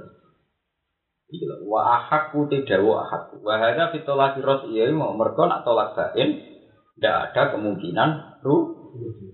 [1.25, 3.41] Iki lho, wa ahakku tidawu ahakku.
[3.41, 6.37] Wa hadza fi tolaki iya mau mergo nak tolak bain
[7.01, 8.57] ndak ada kemungkinan ru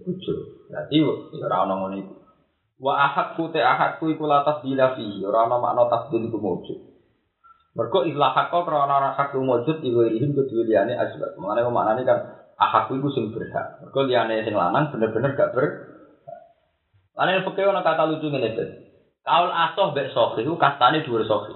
[0.07, 0.39] rujuk.
[0.71, 0.97] Berarti
[1.35, 2.15] ya ora ono ngono iku.
[2.81, 6.79] Wa ahakku te ahakku iku latas bila fi ora ono makna tasdil iku wujud.
[7.77, 11.37] Mergo ilah hakko krana ora hak wujud iku ihim kedue liyane asbab.
[11.37, 12.19] Mane kok maknane kan
[12.57, 13.85] ahakku iku sing berhak.
[13.85, 15.67] Mergo liyane sing lanang bener-bener gak ber
[17.21, 18.57] Lalu fakir ono kata lucu ngene
[19.21, 21.53] Kaul asoh mbek sohi ku kastane dhuwur sohi.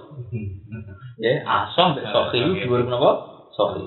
[1.17, 3.11] Ya, asoh mbek sohi ku dhuwur menapa?
[3.57, 3.81] Sohi.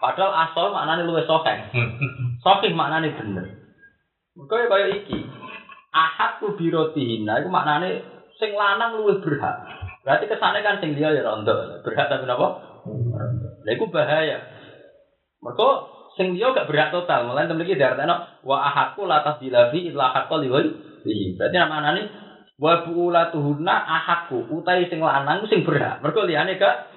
[0.00, 1.52] Padahal asoh maknane luwih sohe.
[2.44, 3.46] Sohi maknane bener.
[4.32, 5.18] Mergo ya kaya iki.
[5.88, 8.04] Ahad ku birotihina iku maknane
[8.36, 9.56] sing lanang luwih berhak.
[10.04, 11.80] Berarti kesane kan sing liya ya rondo.
[11.82, 12.46] Berhak tapi napa?
[13.64, 14.44] Lah iku bahaya.
[15.40, 15.68] Mergo
[16.14, 17.26] sing liya gak berhak total.
[17.26, 20.70] Mulane temen iki diartekno wa ahadku latas dilafi illa haqqal liwali.
[21.40, 22.02] Berarti maknane
[22.58, 26.90] wa buulatuhunna ahakku utai sing lanang sing berhak mergo liyane gak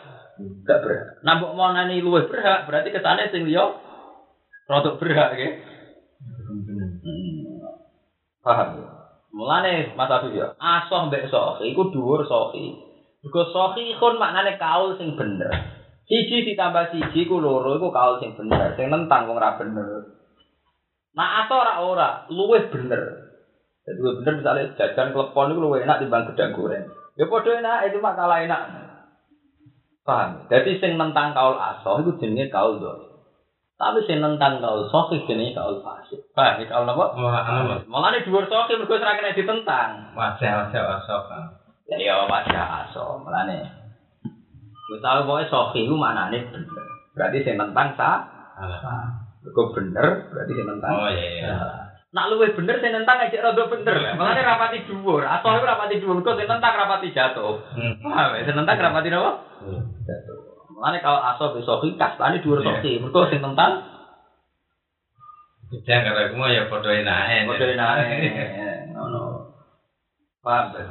[0.66, 3.70] gak berhak nah mbok monani luwih berhak berarti kesane sing liya
[4.66, 5.52] rodok berhak nggih.
[8.42, 8.90] Paham ya
[9.32, 12.76] mulane Mas Abdul ya asoh mbek sohi iku dhuwur sohi
[13.22, 15.50] mergo sohi kon maknane kaul sing bener
[16.10, 20.18] siji ditambah siji ku loro iku kaul sing bener sing nentang wong ra bener
[21.16, 23.32] nah asoh ora ora luwih bener
[23.82, 26.86] Jadi bener misalnya jajan klepon itu lebih enak dibanding gedang goreng.
[27.18, 28.62] Ya podo enak, itu mah kalah enak.
[30.06, 30.46] Paham?
[30.50, 33.11] Jadi sing nentang kaul asoh itu jenisnya kaul doi.
[33.82, 36.22] Tapi sing nentang kaul soh itu jenisnya kaul fasik.
[36.38, 36.62] Paham?
[36.62, 37.18] Ya kaul apa?
[37.90, 39.90] Malah ini dua itu mereka serang kena ditentang.
[40.14, 41.50] Wajah wajah asoh kan.
[41.90, 43.26] Ya iya wajah asoh.
[43.26, 43.66] Malah nih.
[44.94, 46.86] Misalnya pokoknya soh itu mana nih bener.
[47.18, 48.22] Berarti sing nentang sah.
[49.42, 50.92] Mereka bener, berarti sing nentang.
[50.94, 51.54] Oh iya iya.
[52.14, 53.98] Nak luwe bener sing nentang aja rada bener.
[54.14, 55.26] Makane rapati dhuwur.
[55.26, 57.58] Atau iku rapati dhuwur kok sing nentang rapati jatuh.
[57.98, 58.46] Paham ya?
[58.46, 59.42] Sing nentang rapati napa?
[60.06, 60.38] Jatuh.
[60.82, 62.98] Makane kalau aso iki kastane dhuwur soki.
[62.98, 63.86] Mergo sing nentang
[65.72, 67.48] Jangan kata aku mau ya podo enake.
[67.48, 68.18] padha enake.
[68.92, 69.22] Ngono.
[70.42, 70.84] Paham ya?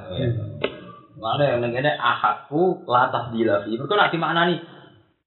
[1.19, 3.75] Makane ning kene ahadku latah dilafi.
[3.75, 4.63] Mergo nak dimaknani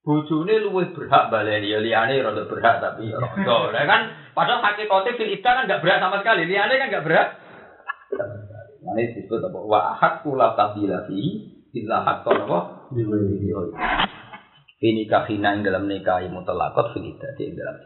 [0.03, 3.83] bojone luwih berhak baleni ya liyane rada berhak tapi ya rada.
[3.91, 4.01] Kan
[4.31, 6.47] padahal hakikate fil kan enggak berhak sama sekali.
[6.47, 7.27] Liyane kan enggak berhak.
[8.83, 9.59] Ini disebut apa?
[9.59, 11.19] Wa hakku la tabila fi
[11.75, 12.59] illa haqqan apa?
[14.83, 17.79] Ini kahina yang dalam nikahi mutlaqat fil iddah di dalam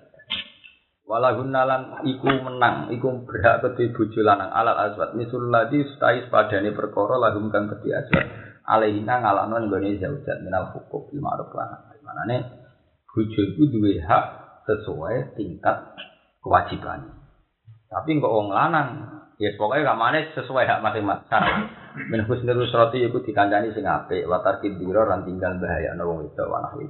[1.07, 5.15] Walahun nalan iku menang, iku berhak kedhe bojo lanang alat aswat.
[5.15, 8.27] Misul ladzi stai padane perkara lahum kang kedhe aswat.
[8.67, 12.37] alaihina ngalano nggone zaujat minal hukum bil ma'ruf lan manane
[13.07, 14.25] bojo iku duwe hak
[14.67, 15.95] sesuai tingkat
[16.43, 17.07] kewajiban.
[17.87, 21.71] Tapi kok wong lanang ya pokoknya kamane sesuai hak masing-masing.
[22.05, 26.29] Min husnul usrati iku dikancani sing apik, wa tarkid dira lan tinggal bahaya ana wong
[26.29, 26.85] wedok wa nahwi.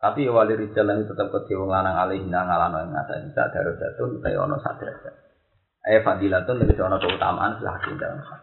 [0.00, 4.48] Tapi wali rijal lan tetep kedhe wong lanang alaihina ngalano ing ngaten sak darajatun utawa
[4.48, 5.14] ana sak derajat.
[5.84, 8.40] Eh fadilatun lebih ana keutamaan lah dalam hak.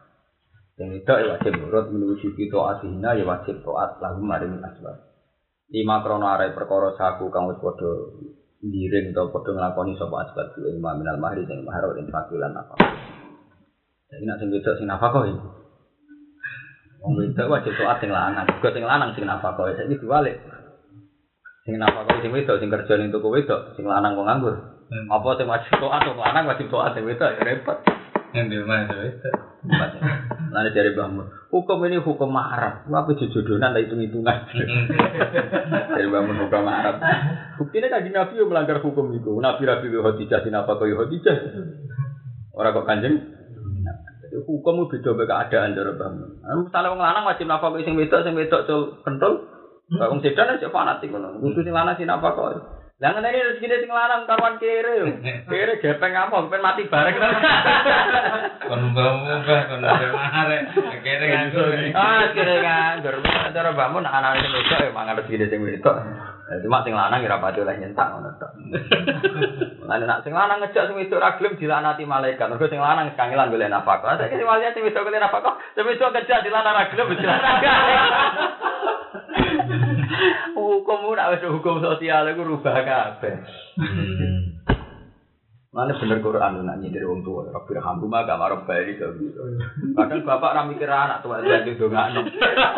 [0.82, 4.97] Yang itu ya wajib nurut menuju kita asihina ya wajib taat lagu maring asbab.
[5.69, 8.09] Lima krono arai perkara saku kang wis padha
[8.65, 12.75] ngiring atau padha nglakoni sapa asbab ku ilmu minal mahri sing mahar ing fakilan apa.
[14.09, 15.61] Jadi nak sing wedok sing nafkah iki.
[17.01, 19.57] Wong wedok wajib taat sing lanang, juga sing lanang sing nafkah.
[19.57, 20.37] Saiki diwalik.
[21.65, 24.55] Sing nafkah sing wedok sing kerja ning toko wedok, sing lanang kok nganggur.
[25.09, 27.77] Apa sing wajib taat sing lanang wajib taat sing wedok ya repot.
[28.31, 28.95] Yang di rumah itu.
[30.55, 31.27] Nanti dari bangun.
[31.51, 32.87] Hukum ini hukum Arab.
[32.87, 34.47] Apa jodohan tak hitung hitungan.
[35.91, 36.95] dari bangun hukum Arab.
[37.59, 39.35] Buktinya kan Nabi melanggar hukum itu.
[39.35, 41.35] Nabi Nabi Khadijah sin apa kau Khadijah.
[42.55, 43.15] Orang kok kanjeng.
[44.32, 46.39] Hukum beda beda keadaan dari bangun.
[46.39, 49.43] Misalnya orang lanang wajib nafkah sing wedok sing wedok cul kentul.
[49.91, 51.36] Wong sedan aja fanatik ngono.
[51.43, 52.79] Kudu sing lanang sing nafkah kok.
[53.01, 54.93] Lah ngene iki rezekine sing lanang karuan kere.
[55.49, 57.17] Kere gepeng apa ben mati bareng.
[58.69, 60.63] Kon mbah-mbah kon arek.
[61.01, 61.75] Kere nganggur.
[61.97, 63.15] Ah, kere nganggur.
[63.25, 65.97] Cara mbahmu nak anak sing wedok ya mangan rezekine sing wedok.
[66.45, 68.51] Ya, Cuma sing lanang ya ora pati oleh nyentak ngono tok.
[69.91, 72.47] Lah nek sing lanang ngejak sing wedok ra gelem dilanati malaikat.
[72.47, 74.15] Mergo sing lanang kangelan golek nafkah.
[74.15, 77.67] Saiki sing walian sing wedok golek nafkah, sing wedok ngejak dilanang ra gelem dilanati.
[80.55, 83.35] Hukum ora wis hukum sosial iku rubah kabeh.
[85.71, 89.07] Mana bener Quran nak nyindir wong tua, Rabbi hamdu mah gak marah bayi gitu.
[89.95, 92.27] Kadang bapak ra mikir anak tua jadi dongakno.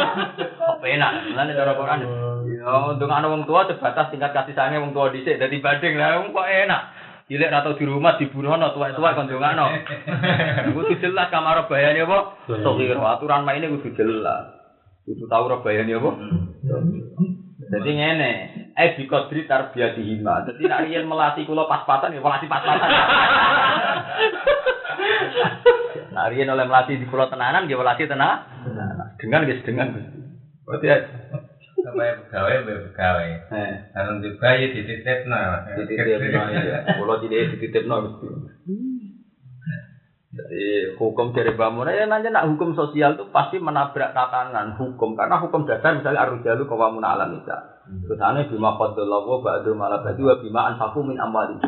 [0.77, 1.33] Apa enak?
[1.33, 2.05] Mana cara Quran?
[2.45, 6.45] Yo dongakno wong tua sebatas tingkat kasih sayangnya wong tua dhisik dadi banding lah kok
[6.45, 6.81] enak.
[7.23, 9.67] Cilik atau di rumah dibunuhno tua-tua kon dongakno.
[10.75, 12.35] Kudu jelas kamar bayane apa?
[12.51, 14.59] Sokir aturan maine kudu jelas.
[15.07, 16.11] Kudu tahu bayane apa?
[17.63, 18.31] Jadi ngene,
[18.75, 20.43] eh di kodri tarbiyah dihima.
[20.51, 22.91] Jadi nak riyen melatih kula pas-pasan ya melatih pas-pasan.
[26.13, 28.45] Nak riyen oleh melatih di kula tenanan ya melatih tenang.
[29.17, 29.87] Dengan guys dengan.
[30.67, 30.87] Berarti
[31.83, 33.29] ya Sampai pegawai, sampai pegawai.
[33.91, 35.41] Karena di bayi dititipno.
[35.75, 36.77] dititipno ya.
[36.95, 38.27] Kula tidak dititipno mesti.
[40.33, 45.37] Jadi hukum dari bangun ya nanya nak hukum sosial itu pasti menabrak tatanan hukum karena
[45.37, 47.85] hukum dasar misalnya arusjalu kawamun alam bisa.
[47.85, 51.61] Terus aneh bima qadallahu ba'du malah ba'du wa bima anfaku min amwali.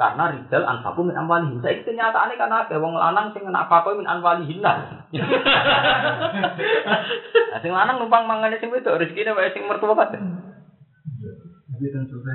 [0.00, 1.60] Karena rijal anfaku min amwali.
[1.60, 5.04] Saya itu kenyataannya kan ada wong lanang sing nafkah min amwali hinna.
[5.12, 5.28] Nah,
[7.62, 10.16] sing lanang numpang mangane sing wedok rezekine wae sing mertua kabeh.
[10.16, 12.32] Tapi kan surah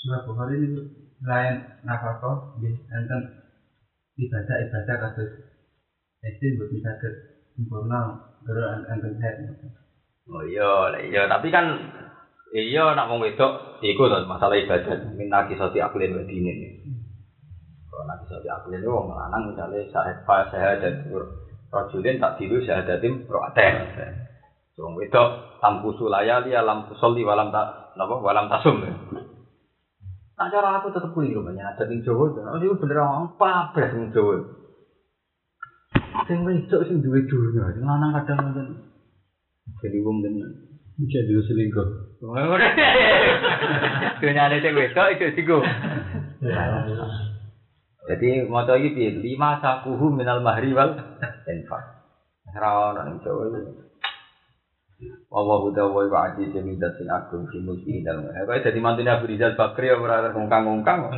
[0.00, 0.80] surah Bukhari ini
[1.20, 3.20] lain nafkah di enten
[4.16, 5.28] ibadah ibadah kasus
[6.24, 7.14] SD buat sakit
[7.52, 9.44] sempurna gara enten head.
[10.32, 11.68] Oh iya, lah iya, tapi kan
[12.54, 16.58] iya nak wong wedok iku to masalah ibadah minta kisati aklin wa dinin.
[17.90, 21.10] Kalau nak kisati aklin itu wong lanang misalnya sahid fa syahadat
[21.72, 23.74] rajulin tak diru syahadatim ro'aten.
[24.78, 28.84] Wong wedok tamku sulayali alam kusolli walam tak napa walam tasum.
[30.36, 32.28] Nah cara aku tetep keliru banyak ada ning Jawa.
[32.28, 34.36] Oh itu bener orang pabres ning Jawa.
[36.28, 38.66] Sing wedok sing duwe dunya, sing lanang kadang ngoten.
[39.80, 40.75] Jadi wong tenan.
[40.96, 41.88] Bisa dulu selingkuh.
[44.20, 45.64] Dunia ada sing wedok itu singgung.
[48.06, 50.96] Jadi mau tahu iki lima sakuhu minal mahri wal
[51.44, 51.84] infak.
[52.48, 53.84] Ora ono ning Jawa iki.
[55.28, 58.32] Wallahu ta'ala wa aji jamidat sing agung fi mulki dalam.
[58.32, 61.12] Kok dadi mantune Abu Rizal Bakri ora ngongkang-ngongkang.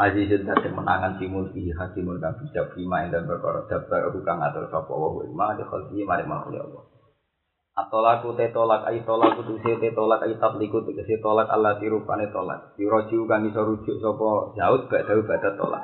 [0.00, 4.40] Aji jendak sing menangan fi mulki hakimul kang bijak fima ing dan perkara dabar kang
[4.40, 6.93] atur sapa wa ma de khalqi mari makhluk Allah.
[7.74, 12.30] Atolaku te tolak ai tolak kudu se te tolak ai tabliku tegese tolak Allah tirupane
[12.30, 12.78] tolak.
[12.78, 15.82] Diroji kang iso rujuk sapa Daud gak Daud badat tolak.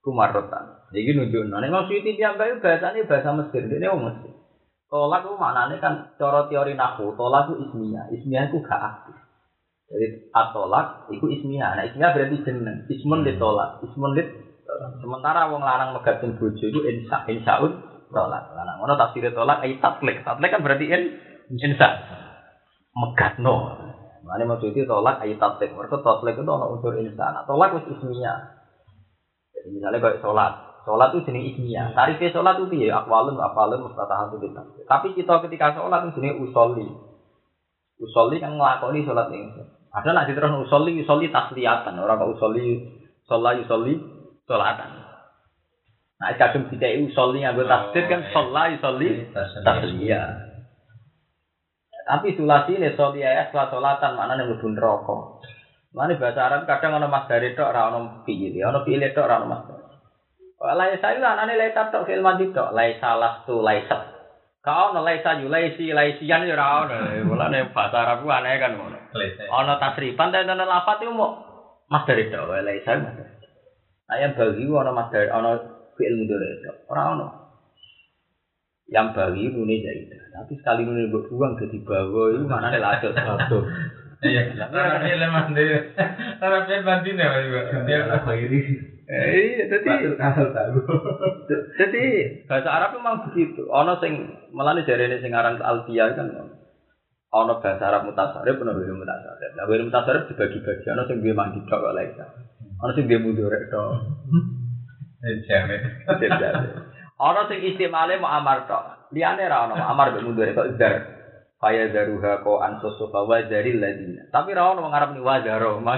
[0.00, 0.88] Kumarotan.
[0.88, 4.32] Iki nunjukno nek mau suwiti piyambake bahasane bahasa Mesir, dene wong Mesir.
[4.88, 9.16] Tolak itu maknanya kan cara teori nahu, tolak itu ismiyah, ismiyah itu gak aktif.
[9.92, 14.32] Jadi atolak itu ismiyah, nah ismiyah berarti jeneng, ismun lit tolak, ismun lit
[15.04, 18.52] sementara wong larang megatin bojo itu insya insyaun tolak.
[18.54, 21.02] Lanang ngono tafsir tolak ai tatlik, tatlik kan berarti in
[21.56, 21.88] insya
[22.92, 23.80] megatno.
[24.22, 27.32] Mana maksud itu tolak ai tatlik, mereka tatlik itu ono unsur insya.
[27.34, 28.60] Nah, tolak itu ismiyah.
[29.56, 31.94] Jadi misalnya kayak sholat, Sholat itu jenis ismiyah.
[31.94, 34.50] Tarifnya sholat itu ya akwalun, afalun, mustatahan itu.
[34.82, 36.90] Tapi kita ketika sholat itu jenis usolli.
[38.02, 39.62] Usolli kan ngelakoni sholat ini.
[39.94, 41.94] Ada nak diterus usolli, usolli tasliatan.
[42.02, 42.82] Orang kok usolli,
[43.30, 43.94] sholat, usolli,
[44.50, 45.01] sholatan.
[46.22, 50.54] Nah, kadang tidak usolli nganggo tasdid kan sholat, usolli, tasliyah.
[52.06, 55.42] Tapi sulasi ini sholli ya setelah sholatan mana yang lebih rokok.
[55.90, 59.42] Mana bahasa Arab kadang ono mas dari tok, ora ono fiil, ono fiil tok, ora
[59.42, 59.62] ono mas
[60.62, 62.70] Laisa itu anane laisa tok fil mandi tok.
[62.70, 64.14] Laisa lastu laisa.
[64.62, 66.96] Kau ono laisa yu laisi laisian yo ora ono.
[67.26, 68.94] Mulane bahasa Arab ku aneh kan ngono.
[69.58, 71.34] Ono tasrifan tapi ono lafat itu mau
[71.90, 73.18] mas dari tok laisa mas.
[74.06, 76.76] Ayam bagi ono mas dari ono fiil mudhari tok.
[76.88, 77.26] Ora ono.
[78.92, 80.04] Yang bagi nune jadi.
[80.32, 83.64] Tapi sekali nune mbok buang jadi bawa itu mana nih ladot ladot.
[84.22, 85.50] Iya, Arabnya lemah.
[86.38, 87.90] Arabnya bantin ya, Pak.
[87.90, 88.06] Dia
[89.12, 90.78] Eh, jadi Asal tahu.
[91.74, 92.02] Jadi
[92.46, 93.66] bahasa Arab memang begitu.
[93.66, 96.30] Ono sing melane jarene sing aran Alfia kan
[97.34, 99.50] ono bahasa Arab mutasarif ono bahasa mutasarif.
[99.58, 102.24] Nah, bahasa mutasarif dibagi-bagi ono sing duwe mandi kok laisa.
[102.78, 103.68] Ono sing duwe mudhorek
[105.22, 105.46] tok.
[105.46, 105.80] Jamet.
[107.22, 109.14] Ono sing istimale mau amar tok.
[109.14, 110.94] Liyane ra ono amar mbek mudhorek kok dar.
[111.62, 114.26] Kaya daruha ko ansusu fa wa daril ladina.
[114.34, 115.92] Tapi ra ono ngarep ni ora ono.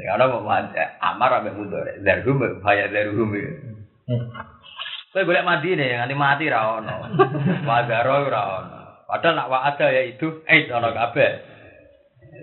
[0.00, 2.00] Ya ora mau amar ambek mudhorek.
[2.00, 3.36] Darhum kaya daruhum.
[5.10, 6.96] Kowe golek mati nih, nganti mati ra ono.
[7.68, 8.78] Wazaro ora ono.
[9.10, 11.49] Padahal nak wa'ada ya itu eh ono kabeh.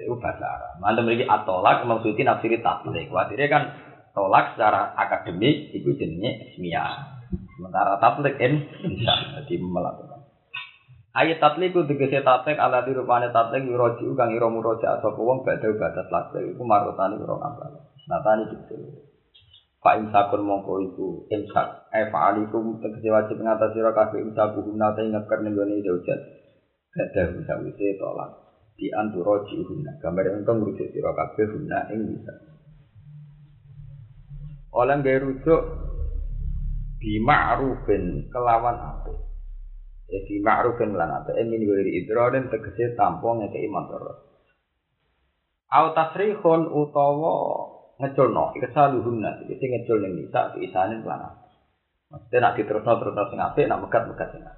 [0.04, 0.72] Itu bahasa Arab.
[0.84, 3.10] Mantu mriki atolak maksudnya nafsiri tablik.
[3.10, 3.64] Kuatire kan
[4.14, 7.18] tolak secara akademik itu jenenge ismiyah.
[7.58, 10.30] Sementara tablik in insya jadi melakukan.
[11.18, 15.74] Ayat tablik itu tegese tablik ala dirupane tablik yuroji kang ira muroja sapa wong badhe
[15.74, 17.74] batas tablik iku marotani ora ngapal.
[18.06, 18.78] Natani gitu.
[19.82, 21.89] Pak imsakun mongko iku imsak.
[21.93, 26.20] Eh fa'alikum tegese wajib ngatasi sira kabeh imsak guna ta ingeker ning gone zaujat.
[26.93, 28.47] Gadah sawise tolak.
[28.78, 29.97] Di anturo jihuna.
[29.97, 32.34] Gambar engkau merujuk sira kabeh guna ing bisa.
[34.78, 35.61] Oleh gaya rujuk
[37.01, 39.13] di ma'rufin kelawan apa?
[40.05, 41.34] Ya di ma'rufin lan apa?
[41.34, 44.21] Emin wiri idrorin tegese tampung ngekei motor.
[45.73, 47.34] Au tasrihun utawa
[47.97, 51.47] ngeculno ikesaluhunna iki sing ngecul ning nisa isane lan apa?
[52.07, 54.57] Maksudnya nak diterusno terusno sing apik nak megat-megat sing apik.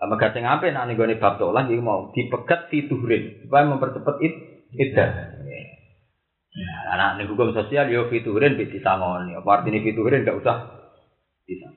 [0.00, 4.16] Lah megat sing apik nak ning gone bab tolak iki mau dipegat fituhrin supaya mempercepat
[4.24, 4.34] id
[4.72, 5.10] iddah.
[6.50, 9.36] Nah, anak ning hukum sosial yo fituhrin bisa disangoni.
[9.36, 10.56] Apa artinya fituhrin gak usah
[11.44, 11.68] bisa.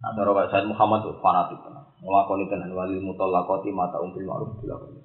[0.00, 1.84] Nah, cara Pak Said Muhammad itu fanatik tenan.
[2.00, 5.04] Nglakoni tenan wali mutallaqati mata umbil ma'ruf dilakoni.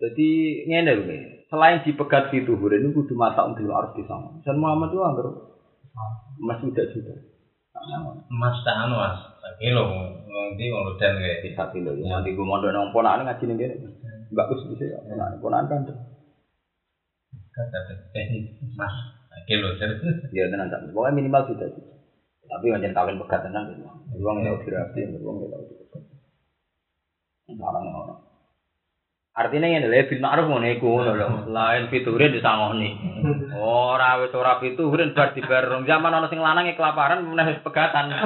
[0.00, 0.28] Jadi
[0.64, 1.20] ngene lho nih.
[1.52, 4.40] Selain dipegat fituhrin itu kudu mata umbil ma'ruf disangoni.
[4.40, 5.28] Said Muhammad itu anggar
[6.40, 7.33] Mas sudah sudah.
[8.30, 9.82] Mas tak anu mas, tak kilo
[10.30, 12.06] nanti mau dan kayak Bisa kilo ya.
[12.06, 13.74] Nanti gue mondok nang ponakan ngaji ning kene.
[14.30, 14.98] Bagus bisa ya.
[15.02, 15.96] Ponakan ponakan kan.
[17.54, 18.94] kata teknik mas,
[19.30, 19.94] tak kilo jadi
[20.30, 20.82] Ya tenan tak.
[20.90, 21.94] Pokoknya minimal sudah sudah.
[22.44, 23.82] Tapi wajan kawin pegat tenan gitu.
[24.22, 26.02] Uang ya terapi, uang ya tahu pegat.
[27.58, 28.14] Barang ngono.
[29.34, 31.28] Artinya ngene lho bil ma'ruf ngono iku ngono lho.
[31.50, 32.94] Lain fiturin disangoni.
[33.58, 37.64] Ora wis ora fiturin bar dibar rong zaman ana sing lanang e kelaparan meneh wis
[37.66, 38.14] pegatan.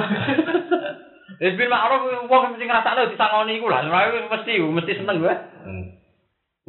[1.39, 3.87] Wis bil ma'ruf wong mesti ngrasakno disangoni iku lah.
[3.89, 5.33] Ora mesti mesti seneng gue.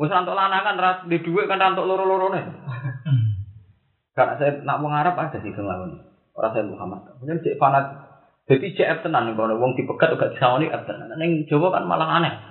[0.01, 2.41] Wis rantuk lanang kan ra di dhuwit kan rantuk loro-lorone.
[4.17, 6.01] Karena saya nak wong Arab ada sih sing lakoni.
[6.33, 7.13] Ora saya Muhammad.
[7.21, 7.93] Mungkin cek fanat.
[8.49, 11.13] Jadi cek tenan kalau wong dipegat gak disangoni tenan.
[11.21, 12.50] Ning Jawa kan malah aneh.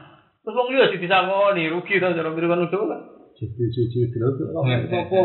[0.49, 3.01] Terus wong liya sing disangoni rugi to cara kan Jawa kan.
[3.37, 5.21] Jadi cuci dulu apa?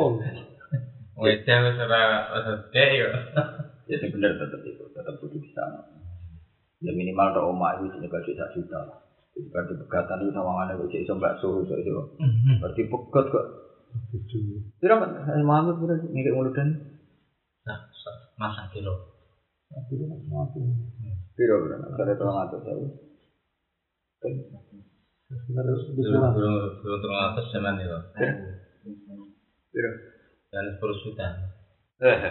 [1.17, 3.09] Wajah wis ora ora dek yo.
[3.89, 5.97] Ya sing bener tetep itu, tetep kudu disangoni.
[6.85, 9.01] Ya minimal tok omah itu sing gaji sak juta.
[9.33, 12.13] Jadi kan dipegatan itu sawangane kok cek iso bakso iso iso.
[12.61, 13.47] Berarti pegat kok.
[14.77, 16.69] Kira kan Muhammad pura ngikik muludan.
[17.65, 17.81] Nah,
[18.37, 18.93] masa kilo.
[21.33, 21.57] Piro,
[21.97, 22.93] ada tolong atur saya.
[24.25, 24.74] Belum belum
[25.31, 27.99] belum terlalu atas zaman itu.
[29.73, 29.91] Piro.
[30.53, 31.27] Dan sepuluh juta.
[32.05, 32.31] Eh,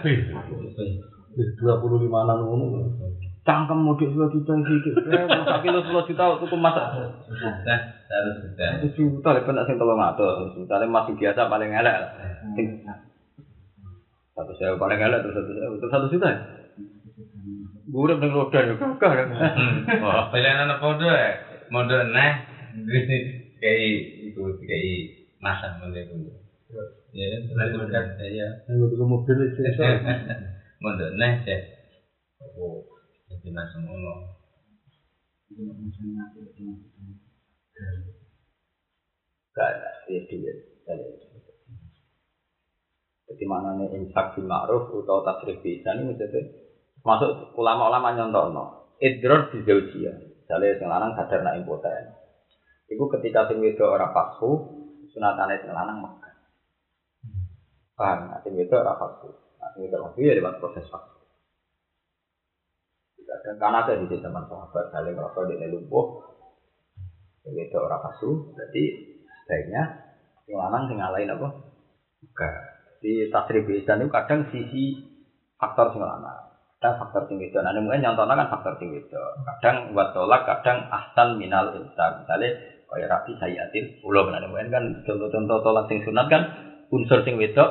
[1.58, 2.94] Dua puluh lima enam ngono.
[3.44, 4.90] cangkem mudik dua juta iki.
[4.94, 6.86] Eh, sak kilo sepuluh juta tuku masak.
[7.66, 7.78] Nah,
[8.08, 8.66] harus juta.
[8.80, 10.54] Satu juta lepas nak sing tolong atur.
[10.56, 11.96] Misalnya masih biasa paling elek.
[14.34, 16.28] satu sewa paling elek terus satu sewa terus satu juta.
[17.94, 19.28] Udah dengan roda ya kakak.
[20.00, 21.36] Wah, pilihan anak podo ya.
[21.68, 22.53] Modo nah,
[23.62, 23.78] kayak
[24.26, 24.94] itu kayak
[25.38, 26.32] masa mulai dulu.
[27.14, 28.48] Ya, selalu mendekat ya.
[28.66, 29.62] Yang butuh mobil itu.
[30.82, 31.60] Mondok neh cek.
[32.58, 32.82] Oh,
[33.30, 34.14] jadi langsung ngono.
[39.54, 40.58] Gak ada, ya duit.
[43.24, 46.42] Jadi mana nih infak bil ma'ruf atau tasrif bisa ini maksudnya
[47.04, 52.04] masuk ulama-ulama nyontono idror di zaujia misalnya sing lanang sadar nak impoten
[52.88, 54.50] itu ketika sing wedok ora pasfu
[55.12, 56.34] sunatane sing lanang mekah
[57.94, 58.18] paham?
[58.30, 59.28] Nah sing wedok ora pasfu
[59.60, 61.20] nah sing wedok ya lewat proses pasfu
[63.44, 66.06] dan karena ada di zaman sahabat saling merasa di lumpuh
[67.44, 68.82] sing wedok ora pasfu berarti
[69.44, 69.82] sebaiknya
[70.44, 71.48] sing lanang sing ngalahin apa?
[72.24, 72.54] Mekah
[73.04, 74.96] di tasrif bisa itu kadang sisi
[75.60, 76.56] faktor sing lanang.
[76.80, 77.60] Kadang faktor sing wedok.
[77.60, 79.44] Nah mungkin nyontohnya kan faktor sing wedok.
[79.44, 82.24] Kadang buat tolak kadang ahsan minal insan.
[82.24, 82.56] Misalnya
[82.94, 86.42] kaya rapi sayatin ulo nah mungkin kan contoh-contoh tolak sing sunat kan
[86.94, 87.68] unsur sing wedok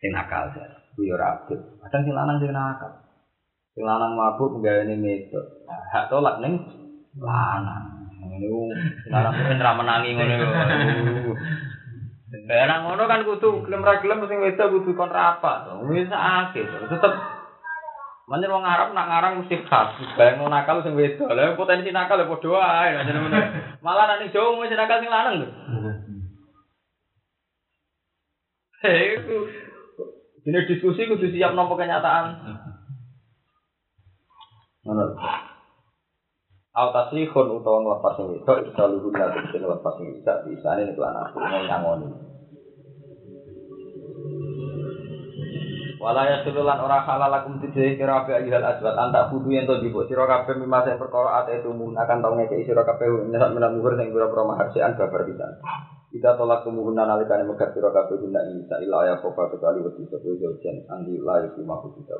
[0.00, 0.66] sing nakal ya
[0.96, 1.54] kuyo rapi
[1.84, 2.90] kadang sing lanang sing nakal.
[3.78, 5.44] Sing lanang mabuk nggawe ning wedok.
[5.70, 6.58] Nah, hak tolak ning
[7.14, 8.10] lanang.
[8.18, 8.74] Ngono
[9.06, 10.34] lanang mungkin ra menangi ngono
[12.28, 15.70] Lah nang ngono kan kudu gelem ra gelem sing wedok kudu kon rapat.
[15.86, 17.12] Wis akeh tetep
[18.28, 19.96] Manjen wong Arab nak ngarang mesti khas.
[20.20, 21.32] Bayang nakal sing wedok.
[21.32, 23.40] Lah potensi nakal ya padha ngono.
[23.80, 25.48] Malah nek ning Jawa mesti nakal sing lanang lho.
[28.84, 29.36] Itu
[30.44, 32.24] ini diskusi kudu siap nampa kenyataan.
[34.84, 35.04] Ngono.
[36.76, 41.16] Autasihun utawa nglepas sing wedok bisa luhur lan sing nglepas sing bisa bisa ini kelan
[41.16, 42.37] aku nyangoni.
[45.98, 49.82] Wala ya sululan ora halal lakum tidhe kira ape ayuhal asbat antak kudu yen to
[49.82, 53.98] jupuk sira kabeh mimah sing perkara ate tumun akan tau ngekeki sira kabeh nyesat menamuhur
[53.98, 55.58] sing pira-pira maharsian babar pisan.
[56.14, 60.30] Kita tolak kemuhuna nalikane megat sira kabeh guna isa ila ya kopa kecuali wedi sapa
[60.38, 62.14] jojen andi layu di mahfud kita.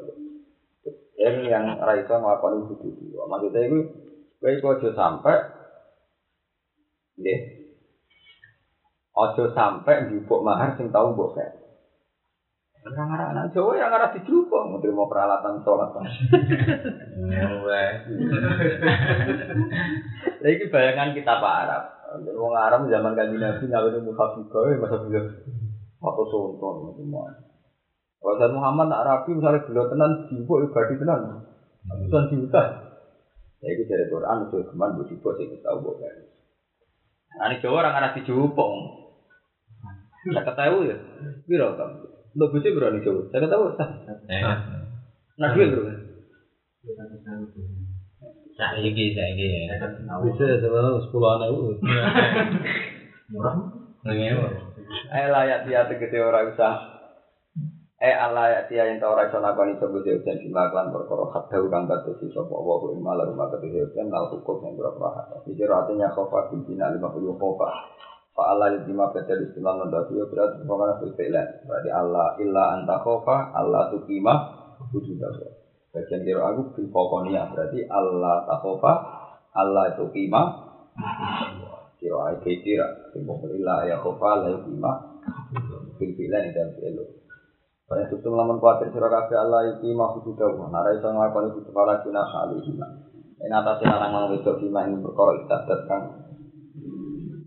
[1.14, 3.14] Yang yang ra iso nglakoni kudu itu
[4.38, 5.34] kowe iku aja sampe
[7.18, 7.40] nggih.
[9.14, 11.38] Aja sampe njupuk mahar sing tau mbok
[12.86, 15.90] arah anak Jawa yang arah dijupuk, mau terima peralatan sholat.
[20.38, 21.82] Lagi bayangan kita Pak Arab.
[22.38, 25.20] Wong Arab zaman kanji Nabi ngawin mukhafifah, ya masa bisa
[25.98, 27.28] foto sonton semua.
[28.18, 31.44] Kalau saya Muhammad Arabi misalnya beliau tenan jupuk ibadi tenan,
[31.86, 32.62] bukan juta.
[33.58, 35.98] Ya itu dari Quran itu ke mana bu jupuk sih kita tahu.
[35.98, 38.70] Nah ini Jawa orang arah dijupuk.
[40.28, 40.96] Saya ketahui ya,
[41.46, 42.17] biro kamu.
[42.36, 43.20] Lo bojo berani coba.
[43.32, 43.64] Saya tahu.
[45.38, 45.86] Nah, duit bro.
[48.58, 49.48] Saiki saiki.
[50.26, 51.78] Bisa sebenarnya sepuluh anak itu.
[53.30, 53.54] Murah.
[55.12, 56.74] Eh layak dia tegese ora usah.
[57.98, 61.58] Eh Allah ya dia yang tau ora iso lakoni coba jauh dan simaklan perkara hatta
[61.66, 65.42] kang batasi sapa wa ku malah rumah tegese dan nal hukum yang berapa hak.
[65.50, 67.68] Jadi artinya khofa bina lima puluh khofa.
[68.38, 71.46] Fa Allah lima PT istilah nandasi ya berarti pokoknya berfilan.
[71.66, 74.34] Berarti Allah illa anta khofa Allah tu kima
[74.94, 75.50] wujud aku.
[75.90, 78.92] Bagian kira aku bil pokoknya berarti Allah takhofa
[79.58, 80.42] Allah itu kima
[81.98, 84.92] kira ai kira simbol illa ya khofa la kima
[85.98, 87.18] bil filan dan filu.
[87.90, 90.70] Pada itu lamun kuatir sira kabeh Allah iki maksud dawa.
[90.70, 92.86] Nara iso nglakoni kudu pala kina kali hina.
[93.42, 96.04] Ing atase larang mang wedok lima ing perkara istadat kang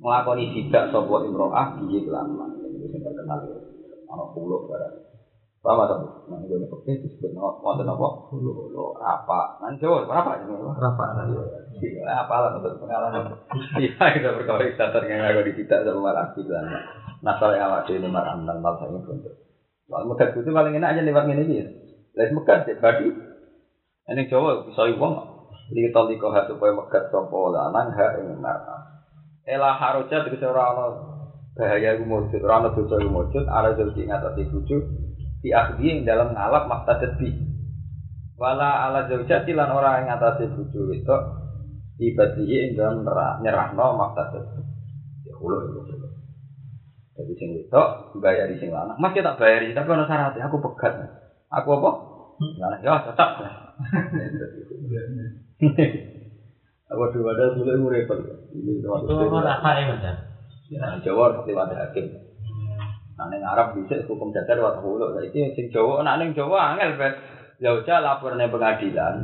[0.02, 2.49] nglakoni sidak sapa imro'ah biye kelama.
[2.57, 3.40] Ini sing terkenal.
[4.10, 4.94] Ana pulau barang.
[5.61, 5.95] Paham ta?
[6.26, 8.07] Nang ngene pekeh disebut wonten apa?
[8.34, 9.61] Pulau apa?
[9.61, 10.73] Nang Jawa apa jenenge?
[10.73, 11.06] Rafa.
[12.02, 13.38] Apa lah untuk pengalaman.
[13.78, 16.82] Iya, itu perkara istadat kang aku disidak sama malah kelama.
[17.22, 19.38] Nasal yang awak dhewe marang nang mal saking bentuk.
[19.86, 21.72] Soal megat itu paling enak aja lewat ini gitu.
[22.18, 23.07] Lewat megat ya badi.
[24.10, 25.14] Ini Jawa bisa uang.
[25.72, 29.01] Li taliko ha supaya megat sopo lanang ha ing mar'a.
[29.45, 30.85] Ela haroja tegese ora ana
[31.57, 34.77] bahaya iku mujud, ora ana dosa iku mujud, ala jadi ngatasi bojo
[35.41, 37.34] di akhdi ing dalam ngalap maktadat bi.
[38.38, 41.18] Wala ala zaujati lan ora ing ngatasi bojo itu
[42.01, 43.01] ibadihi ing dalam
[43.41, 44.45] nyerahno maktadat.
[45.26, 45.81] Ya ulo itu.
[47.18, 48.97] Jadi sing wedok bayari sing lanang.
[49.01, 50.93] Mas tak bayari, tapi ono syaratnya aku pegat.
[51.49, 51.89] Aku apa?
[52.61, 53.41] Lanang ya tetap.
[56.91, 58.19] Ada dulu yang repot.
[58.51, 60.13] Ini Itu apa apa ya ya?
[60.80, 62.05] Nah, Jawa harus lewat hakim.
[63.15, 65.15] Nah, neng Arab bisa hukum dasar waktu hulu.
[65.15, 67.15] Nah, ini sing Jawa, nah neng Jawa angel bet.
[67.63, 69.15] Ya udah lapor neng pengadilan.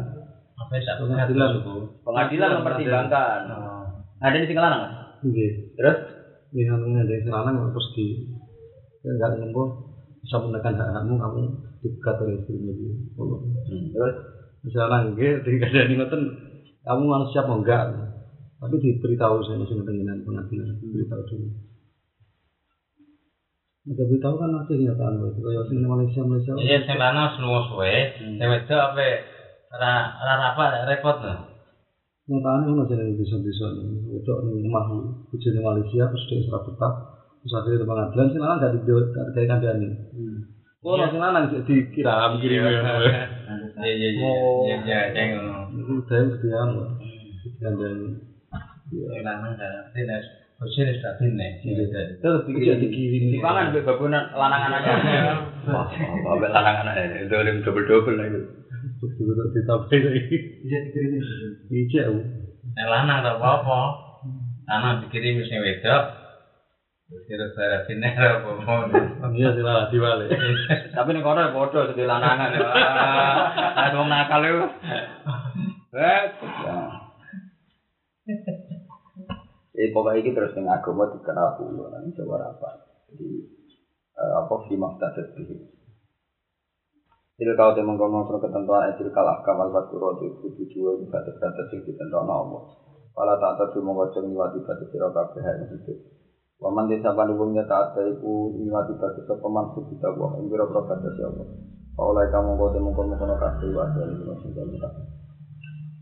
[0.56, 0.96] Apa ya?
[0.96, 1.76] Pengadilan itu.
[2.08, 3.40] Pengadilan mempertimbangkan.
[3.52, 3.84] Nah,
[4.24, 4.82] ada di sing lanang.
[4.88, 4.94] Mas?
[5.28, 5.52] Nggih.
[5.76, 6.00] Terus
[6.48, 8.08] Ini namanya dari serangan terus di
[9.04, 9.64] Ya enggak ngombo
[10.24, 11.44] bisa menekan hak hakmu kamu
[11.84, 12.88] dipegat oleh istrimu itu.
[13.20, 13.40] Oh.
[13.68, 14.16] Terus
[14.68, 16.22] Misalnya nggih dikadani ngoten
[16.88, 17.84] kamu harus siap mau enggak.
[18.58, 21.48] Tapi diberitahu saya masih dengan pengadilan diberitahu dulu.
[23.88, 26.52] Ada beritahu kan masih kenyataan itu kayak sing Malaysia Malaysia.
[26.60, 29.08] Iya, sing lanang suwe, sing wedok apa
[29.72, 31.34] ora apa repot no.
[32.28, 33.72] Nyatanya kan yang bisa-bisa
[34.12, 34.84] itu nih rumah
[35.32, 36.94] bujuni Malaysia terus dia serap betah
[37.40, 38.80] terus akhirnya di pengadilan sih lanang gak di
[39.32, 39.88] kayak kandani.
[40.84, 44.28] Oh, sing lanang dikira kirim Iya iya iya.
[44.28, 44.68] Oh.
[44.68, 44.76] Iya
[45.88, 46.36] iya ceng ngono.
[46.36, 46.90] Itu udah kebiasaan loh.
[47.64, 48.08] Kandani.
[48.88, 50.22] Sing lanang berarti nek
[50.58, 51.48] bojone sudah dine.
[52.24, 53.24] Terus dikira dikirim.
[53.36, 54.96] dipangan mbek babunan lanang anaknya.
[55.68, 55.88] Wah,
[56.40, 58.42] mbek lanang anaknya dolim double-double lah itu.
[58.98, 60.38] Terus juga ditambahin lagi.
[60.64, 61.22] Bisa dikirimin.
[61.72, 62.06] Ijek.
[62.10, 62.20] Bu.
[62.80, 63.80] Lanang tak apa-apa.
[64.68, 66.04] Lanang dikirim sing wedok.
[67.08, 68.76] Terus kira-kira dine ora apa-apa.
[69.36, 70.26] Iya sih lah diwale.
[70.96, 72.52] Tapi ning kono ya padha sedhe lanangan.
[73.88, 74.66] Ada wong nakal itu.
[79.78, 82.70] Eh, pokoknya ini terus yang agama dikenal dulu, nanti coba eh, apa?
[83.10, 83.30] Jadi,
[84.14, 85.58] apa sih maksudnya sedih?
[87.38, 91.82] Jadi kalau dia mengkomunikasi ketentuan, itu kalah kamar batu roti, itu juga bisa terkata sih
[91.82, 92.62] di tentuan Allah.
[93.14, 95.98] Pala tak tahu, mau baca niat di batu sirah kafe hari ini.
[96.62, 98.02] Waman desa bani bumi tak ada
[98.70, 101.42] batu sirah pemangku kita buah, ini berapa kata siapa?
[101.98, 105.17] Kalau kamu mau baca mengkomunikasi niat di batu sirah kafe.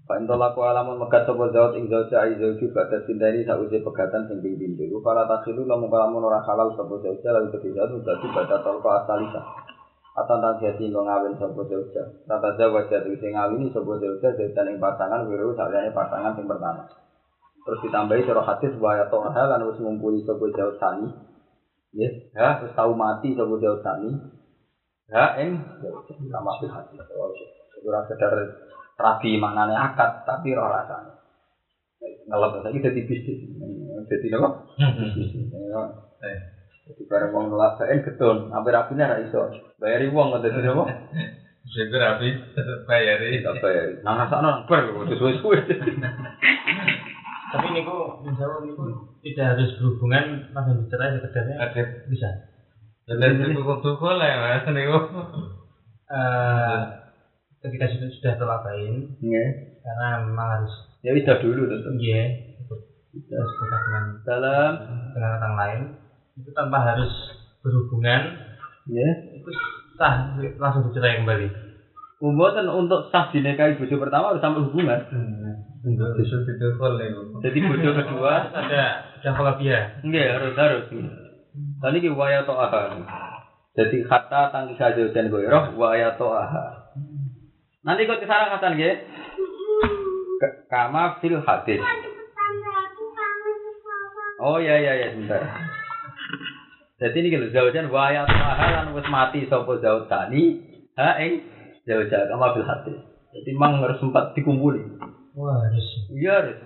[0.06, 4.38] Dalam Pak Intolaku alamun megat sopo zaut ing juga tersindari sausi pegatan sing.
[4.38, 8.90] Iku para taksilu lamun kalamun ora halal sopo zaut lalu ketiga itu dadi baca tolko
[9.02, 9.41] asalisa.
[10.15, 11.90] Atau tak jadi nggak ngawin sopo zaut
[12.30, 16.86] Tata jawa jadi sing ngawini sopo zaut zaut ing pasangan wiru saliyane pasangan sing pertama.
[17.65, 21.10] Terus ditambahi surah hadis bahwa toha lan wis ngumpuli sopo zaut tani.
[21.98, 24.14] Ya, ya, terus tahu mati sopo zaut tani.
[25.10, 27.02] Ya, ing zaut sama hadis.
[27.86, 28.64] Ora sekedar
[28.95, 31.13] rabi maknanya akad tapi roh rasanya.
[32.26, 33.39] Ngelap lagi jadi bisnis.
[34.09, 34.49] Jadi apa?
[34.77, 35.31] Bisnis
[36.26, 36.39] Eh.
[36.85, 39.49] jadi bareng uang ngelap bain getun sampai rapinya nggak iso
[39.81, 40.84] bayari uang nggak jadi apa?
[41.65, 42.38] Syukur habis
[42.85, 43.41] bayari.
[43.41, 45.59] tidak bayar nang rasa nang ber sesuai sesuai
[47.45, 48.84] Tapi niku misalnya niku
[49.26, 52.30] tidak harus berhubungan langsung dicerai sekedarnya Ada bisa.
[53.05, 54.97] Jadi cukup cukup lah ya mas niku.
[56.05, 56.80] Eh
[57.65, 59.45] ketika sudah sudah terlabain Iya.
[59.81, 62.23] karena memang harus ya bisa dulu tetap iya
[63.15, 64.71] terus kita dengan dalam
[65.13, 65.81] dengan orang lain
[66.35, 67.11] itu tanpa harus
[67.63, 68.21] berhubungan
[68.85, 69.49] ya itu
[69.95, 71.47] sah langsung dicerai kembali.
[72.15, 74.99] Pembuatan untuk sah dinikahi bojo pertama harus sampai hubungan.
[75.85, 77.21] Untuk disuruh ditutup niku.
[77.39, 79.15] Jadi bojo kedua, Ada
[79.61, 79.79] dia.
[80.03, 80.85] enggak harus harus.
[81.79, 82.99] Tadi ki waya to'aha.
[83.75, 86.85] Jadi kata tangki saja dan goyroh waya to'aha.
[87.86, 88.94] Nanti kau ke sana kata nggih.
[90.41, 91.80] K- Kama fil hadis.
[94.41, 95.40] Oh iya iya iya sebentar.
[96.98, 100.60] Jadi ini gitu zaujan waya to'aha lan wis mati sapa zautani.
[100.98, 101.45] Ha ing
[101.86, 102.98] zauja kama fil hadis.
[103.32, 104.82] Jadi memang harus sempat dikumpuli.
[105.38, 105.86] Wah harus.
[106.10, 106.57] Iya harus.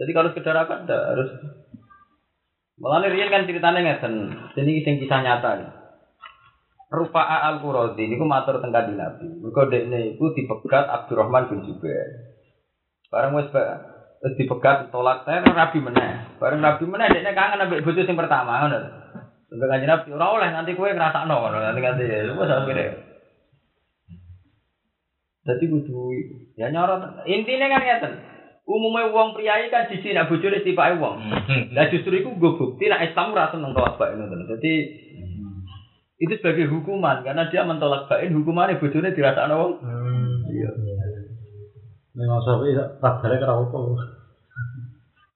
[0.00, 1.30] Jadi kalau sekedar apa harus.
[2.76, 4.32] Malah Rian kan ceritanya ngeten.
[4.56, 5.68] Ini sing kisah nyata nih.
[6.86, 9.26] Rufa'a al Qurazi niku matur teng kanjeng Nabi.
[9.42, 12.38] Mergo dekne iku dipegat Abdurrahman bin Zubair.
[13.10, 13.50] Bareng wis
[14.22, 16.38] wis dipegat tolak saya Nabi meneh.
[16.38, 18.78] Bareng Nabi meneh dekne kangen ambek bojo sing pertama ngono.
[19.50, 22.86] Sampai kanjeng Nabi ora oleh nanti kowe ngrasakno ngono nanti nanti ya wis akhire.
[25.42, 25.98] Dadi kudu
[26.54, 27.26] ya nyorot.
[27.26, 28.14] Intine kan ngeten.
[28.66, 31.22] Umumnya wong priayi kan siji nak bojone tipake wong.
[31.70, 34.50] Lah justru iku nggo bukti nek Islam ora seneng tolak bain ngoten.
[34.54, 34.72] Jadi
[36.16, 39.72] itu sebagai hukuman karena dia mentolak bain hukumannya bojone dirasakno wong.
[39.84, 40.48] Hmm.
[40.48, 40.70] Iya.
[42.16, 43.78] Memang sampai tak balik ke apa.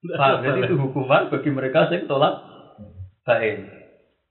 [0.01, 2.41] Pak, jadi itu hukuman bagi mereka yang tolak
[3.29, 3.69] bain.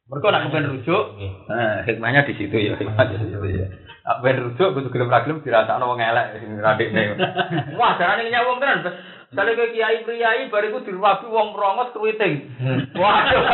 [0.09, 1.03] Mereka nak kepen rujuk,
[1.45, 3.69] nah hikmahnya di situ ya, hikmahnya di situ ya.
[4.01, 7.13] Kepen rujuk, butuh gelem ra gelem dirasakno wong elek sing radikne.
[7.77, 8.57] Wah, jarane nyak wong
[9.29, 12.49] Sekali ke kiai priai bariku dirabi wong merongos keriting.
[12.97, 13.45] Waduh.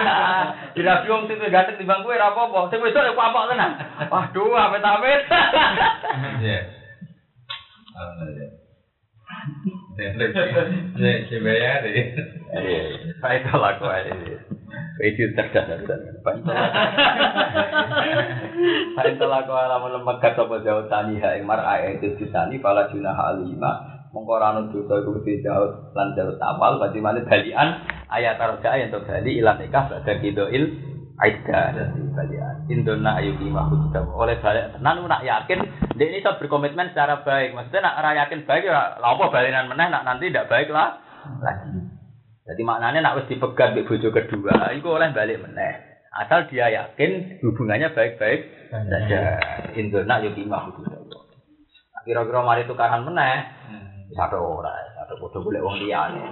[0.76, 2.72] dirabi wong sing ganteng timbang kowe ora apa-apa.
[2.72, 3.70] Sing wedok ya apok tenan.
[4.08, 5.20] Waduh, amit-amit.
[6.40, 6.60] Iya.
[8.00, 8.50] Alhamdulillah.
[10.00, 12.16] Ya, si bayari.
[13.20, 14.12] Pak itu laku aja.
[15.04, 16.48] Itu cerdas laku.
[18.96, 22.88] Pak itu laku alamun lembaga sopo jauh tani ha ing mar ae itu disani pala
[22.88, 23.99] junah alima.
[24.10, 27.68] Mongko ora ono dosa iku di jauh lan jauh awal berarti mana balian
[28.10, 30.66] ayat arja yang untuk bali ilan nikah badha kidoil
[31.20, 32.54] Aida jadi balian.
[32.72, 34.08] Indona ayu lima hujjah.
[34.08, 35.60] Oleh balik tenan nak yakin
[36.00, 37.52] dia ini bisa berkomitmen secara baik.
[37.52, 40.96] Maksudnya nak ora yakin baik ya lha balinan meneh nak nanti tidak baik lah
[41.44, 41.76] lagi.
[42.48, 45.76] Jadi maknanya nak wis dipegat mbek bojo kedua, iku oleh balik meneh.
[46.10, 48.40] Asal dia yakin hubungannya baik-baik
[48.72, 49.20] saja.
[49.76, 51.04] Indona ayu lima hujjah.
[52.08, 53.44] Kira-kira mari tukaran meneh.
[54.10, 56.22] Satu ora, satu bodoh boleh wong liyane.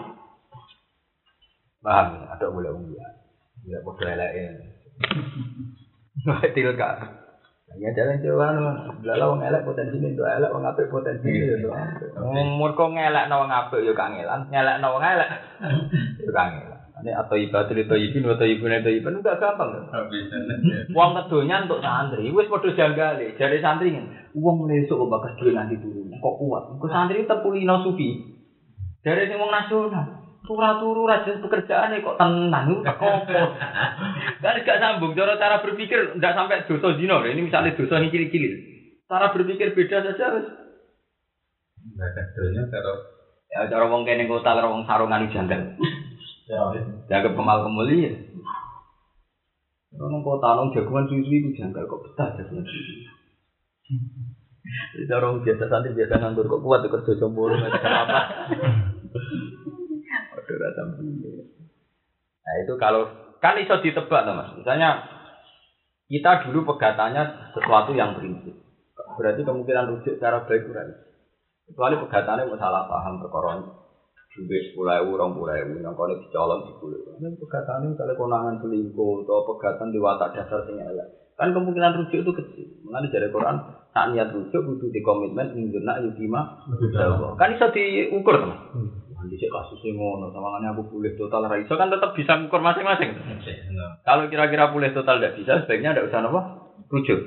[1.78, 2.26] Paham?
[2.26, 3.18] Ada boleh wong liyane.
[3.66, 4.44] Ya bodoh eleke.
[6.54, 6.94] Til kak.
[7.76, 11.68] Ya jalan coba no, belalah wong elek potensi itu elek wong apik potensi itu.
[12.16, 15.30] Umur kok ngelek wong apik yo kangelan, ngelek wong elek.
[16.24, 16.78] Yo kangelan.
[16.98, 19.86] Ini atau ibadah itu ibin atau ibun itu ibin enggak gampang?
[20.90, 24.34] Uang kedonya untuk santri, wes podo janggale, jadi santri kan.
[24.34, 26.62] Uang kok bakas duit nanti turun, kok kuat?
[26.78, 28.18] Kok santri tepulino sufi,
[29.02, 30.06] dari sing wong nasional.
[30.38, 33.50] Turu-turu rajin pekerjaan kok tenang, itu kok
[34.38, 37.20] Kan gak sambung, cara cara berpikir nggak sampai dosa zina.
[37.20, 38.48] Ini misalnya dosa ini cili-cili.
[39.10, 40.46] Cara berpikir beda saja harus.
[41.78, 43.18] Enggak kedonya karo
[43.48, 45.72] Ya cara wong kene kota karo wong sarungan janggal.
[47.08, 48.12] Jaga kemal kemuli ya.
[49.96, 52.92] Orang kota nong jagungan susu itu janggal kok betah jagungan susu.
[54.68, 58.20] Jadi orang biasa santri biasa nganggur kok kuat tuh kerja jomblo nggak ada apa.
[60.32, 60.82] Waduh rasa
[62.48, 63.08] Nah itu kalau
[63.40, 64.50] kan iso ditebak tuh mas.
[64.56, 65.04] Misalnya
[66.08, 68.56] kita dulu pegatannya sesuatu yang prinsip.
[69.16, 70.96] Berarti kemungkinan rujuk secara baik kurang.
[71.68, 73.60] Kecuali pegatannya mau salah paham perkara
[74.38, 77.20] juga sepuluh ewu, orang puluh ewu, yang kau dicolong sepuluh ewu.
[77.20, 81.27] Ini pegatannya kalau konangan selingkuh atau pegatan di watak dasar sing elek.
[81.38, 82.66] Kan kemungkinan rujuk itu kecil.
[82.82, 83.62] Mengenai dari Quran,
[83.94, 86.66] tak niat rujuk butuh di komitmen induna yukima.
[87.38, 88.58] Kan bisa diukur teman.
[89.14, 93.14] Nanti sih kasusnya ngono, sama aku boleh total raiso kan tetap bisa ukur masing-masing.
[94.02, 96.40] Kalau kira-kira boleh total tidak bisa, sebaiknya tidak usah apa?
[96.90, 97.20] Rujuk.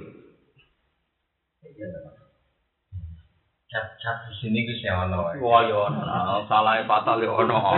[3.72, 5.32] cap cap di sini ku sing ono.
[5.40, 7.64] Wah yo, nah, salah fatal yo ono.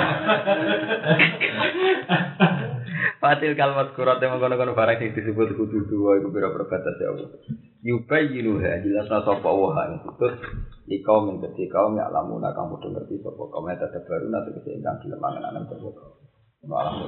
[3.24, 7.32] Fatil kalimat kurat yang mengkono-kono barang yang disebut kudu dua itu bera perbatas ya Allah.
[7.80, 10.44] Yubai yiluha jelas sapa wa ing putus
[10.84, 14.28] di kaum yang kecil kaum yang lamun kamu tuh ngerti sapa kaum yang tetap baru
[14.28, 16.20] nanti kesehingga di lemangan anak sapa kaum.
[16.68, 17.00] Malam